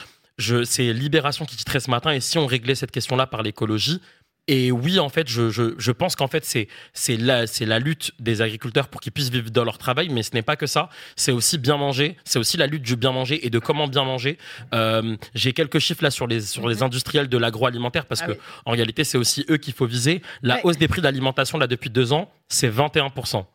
[0.65, 2.11] c'est Libération qui titrait ce matin.
[2.11, 4.01] Et si on réglait cette question-là par l'écologie,
[4.47, 7.79] et oui, en fait, je, je, je pense qu'en fait, c'est c'est la, c'est la
[7.79, 10.67] lutte des agriculteurs pour qu'ils puissent vivre dans leur travail, mais ce n'est pas que
[10.67, 10.89] ça.
[11.15, 12.17] C'est aussi bien manger.
[12.25, 14.37] C'est aussi la lutte du bien manger et de comment bien manger.
[14.73, 16.83] Euh, J'ai quelques chiffres là sur les, sur les Mhm.
[16.83, 18.37] industriels de l'agroalimentaire parce Ah que oui.
[18.65, 20.21] en réalité, c'est aussi eux qu'il faut viser.
[20.41, 20.61] La Ouais.
[20.65, 23.47] hausse des prix de l'alimentation là depuis deux ans, c'est 21%.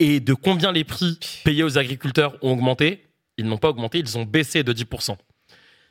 [0.00, 3.04] Et de combien les prix payés aux agriculteurs ont augmenté?
[3.36, 5.16] Ils n'ont pas augmenté, ils ont baissé de 10%.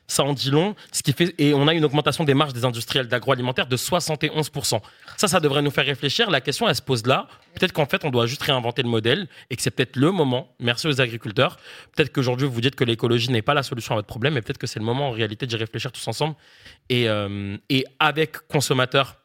[0.06, 2.64] Ça en dit long, ce qui fait et on a une augmentation des marges des
[2.64, 4.80] industriels d'agroalimentaire de 71%.
[5.16, 6.30] Ça, ça devrait nous faire réfléchir.
[6.30, 7.26] La question, elle se pose là.
[7.54, 10.54] Peut-être qu'en fait, on doit juste réinventer le modèle et que c'est peut-être le moment.
[10.60, 11.56] Merci aux agriculteurs.
[11.96, 14.58] Peut-être qu'aujourd'hui, vous dites que l'écologie n'est pas la solution à votre problème, mais peut-être
[14.58, 16.34] que c'est le moment en réalité d'y réfléchir tous ensemble
[16.90, 19.16] et, euh, et avec consommateurs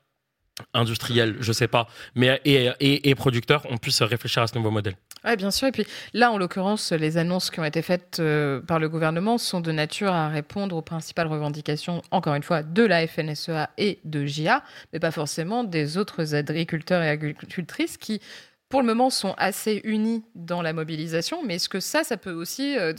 [0.74, 4.95] industriels, je sais pas, mais et, producteurs, on puisse réfléchir à ce nouveau modèle.
[5.26, 5.68] Ouais, bien sûr.
[5.68, 9.38] Et puis là, en l'occurrence, les annonces qui ont été faites euh, par le gouvernement
[9.38, 13.99] sont de nature à répondre aux principales revendications, encore une fois, de la FNSEA et
[14.05, 18.22] de JA, mais pas forcément des autres agriculteurs et agricultrices qui
[18.70, 22.32] pour le moment, sont assez unis dans la mobilisation, mais est-ce que ça, ça peut
[22.32, 22.94] aussi euh,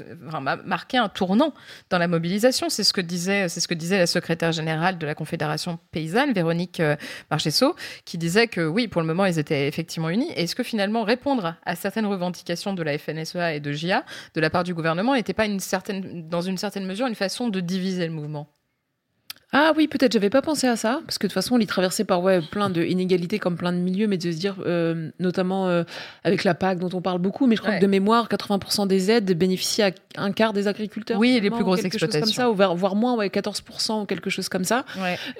[0.65, 1.55] marquer un tournant
[1.91, 2.69] dans la mobilisation?
[2.69, 6.81] C'est ce que disait, ce que disait la secrétaire générale de la Confédération paysanne, Véronique
[6.81, 6.97] euh,
[7.31, 10.31] Marchesso, qui disait que oui, pour le moment, ils étaient effectivement unis.
[10.35, 14.05] Est-ce que finalement répondre à certaines revendications de la FNSEA et de JA
[14.35, 18.07] de la part du gouvernement n'était pas dans une certaine mesure une façon de diviser
[18.07, 18.49] le mouvement?
[19.53, 21.69] Ah oui, peut-être, j'avais pas pensé à ça, parce que de toute façon, on est
[21.69, 25.67] traversé par ouais, plein d'inégalités comme plein de milieux, mais de se dire, euh, notamment
[25.67, 25.83] euh,
[26.23, 29.11] avec la PAC dont on parle beaucoup, mais je crois que de mémoire, 80% des
[29.11, 31.19] aides bénéficient à un quart des agriculteurs.
[31.19, 32.27] Oui, les plus grosses exploitations.
[32.27, 34.85] Chose comme ça, voire moins, ouais, 14% ou quelque chose comme ça.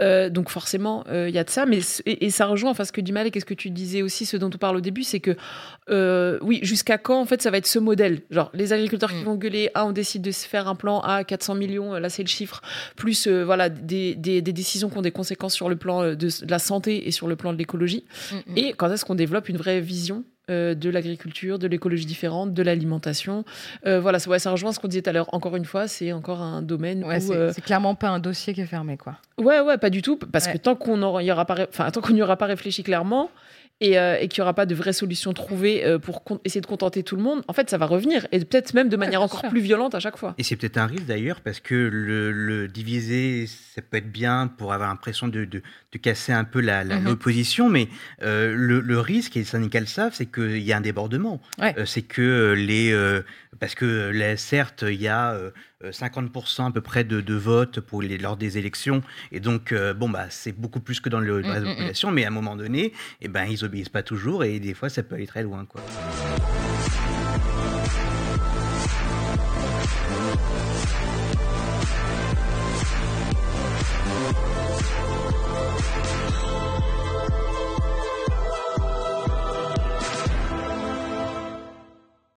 [0.01, 3.01] Euh, donc forcément, il y a de ça, mais et, ça rejoint enfin ce que
[3.01, 5.21] dit Mal et qu'est-ce que tu disais aussi, ce dont on parle au début, c'est
[5.21, 5.37] que
[6.43, 9.25] oui, jusqu'à quand en fait ça va être ce modèle, genre les agriculteurs qui mm.
[9.25, 12.23] vont gueuler, ah on décide de se faire un plan à 400 millions, là c'est
[12.23, 12.61] le chiffre,
[12.97, 16.59] plus voilà des des, décisions qui ont des conséquences sur le plan euh, de, la
[16.59, 18.05] santé et sur le plan de l'écologie.
[18.33, 18.59] Mm, mm.
[18.59, 22.63] Et quand est-ce qu'on développe une vraie vision euh, de l'agriculture, de l'écologie différente, de
[22.63, 23.45] l'alimentation?
[23.87, 25.33] Euh, voilà, ça, ça rejoint ce qu'on disait tout à l'heure.
[25.33, 27.11] Encore une fois, c'est encore un domaine où
[27.53, 29.17] c'est clairement pas un dossier qui est fermé, quoi.
[29.39, 32.13] Ouais, ouais, pas du tout, parce que tant qu'on n'y aura pas, enfin tant qu'on
[32.13, 33.31] n'y aura pas réfléchi clairement,
[33.83, 37.03] euh, et, qu'il n'y aura pas de vraies solutions trouvées euh, pour essayer de contenter
[37.03, 39.63] tout le monde, en fait, ça va revenir et peut-être même de manière encore plus
[39.63, 40.35] violente à chaque fois.
[40.37, 44.75] Et c'est peut-être un risque d'ailleurs parce que le, diviser, ça peut être bien pour
[44.75, 45.63] avoir l'impression de, de,
[45.99, 47.73] casser un peu l'opposition, la, mm-hmm.
[47.73, 47.89] mais
[48.23, 51.41] euh, le, risque, et les syndicats le savent, c'est qu'il y a un débordement.
[51.87, 52.95] c'est que les.
[53.61, 55.39] parce que là, certes, il y a
[55.83, 59.03] 50% à peu près de, de votes pour les, lors des élections.
[59.33, 61.69] Et donc, bon, bah, c'est beaucoup plus que dans le, la mm, mm, mm.
[61.69, 64.89] population, mais à un moment donné, eh ben, ils obéissent pas toujours et des fois,
[64.89, 65.65] ça peut aller très loin.
[65.65, 65.81] Quoi.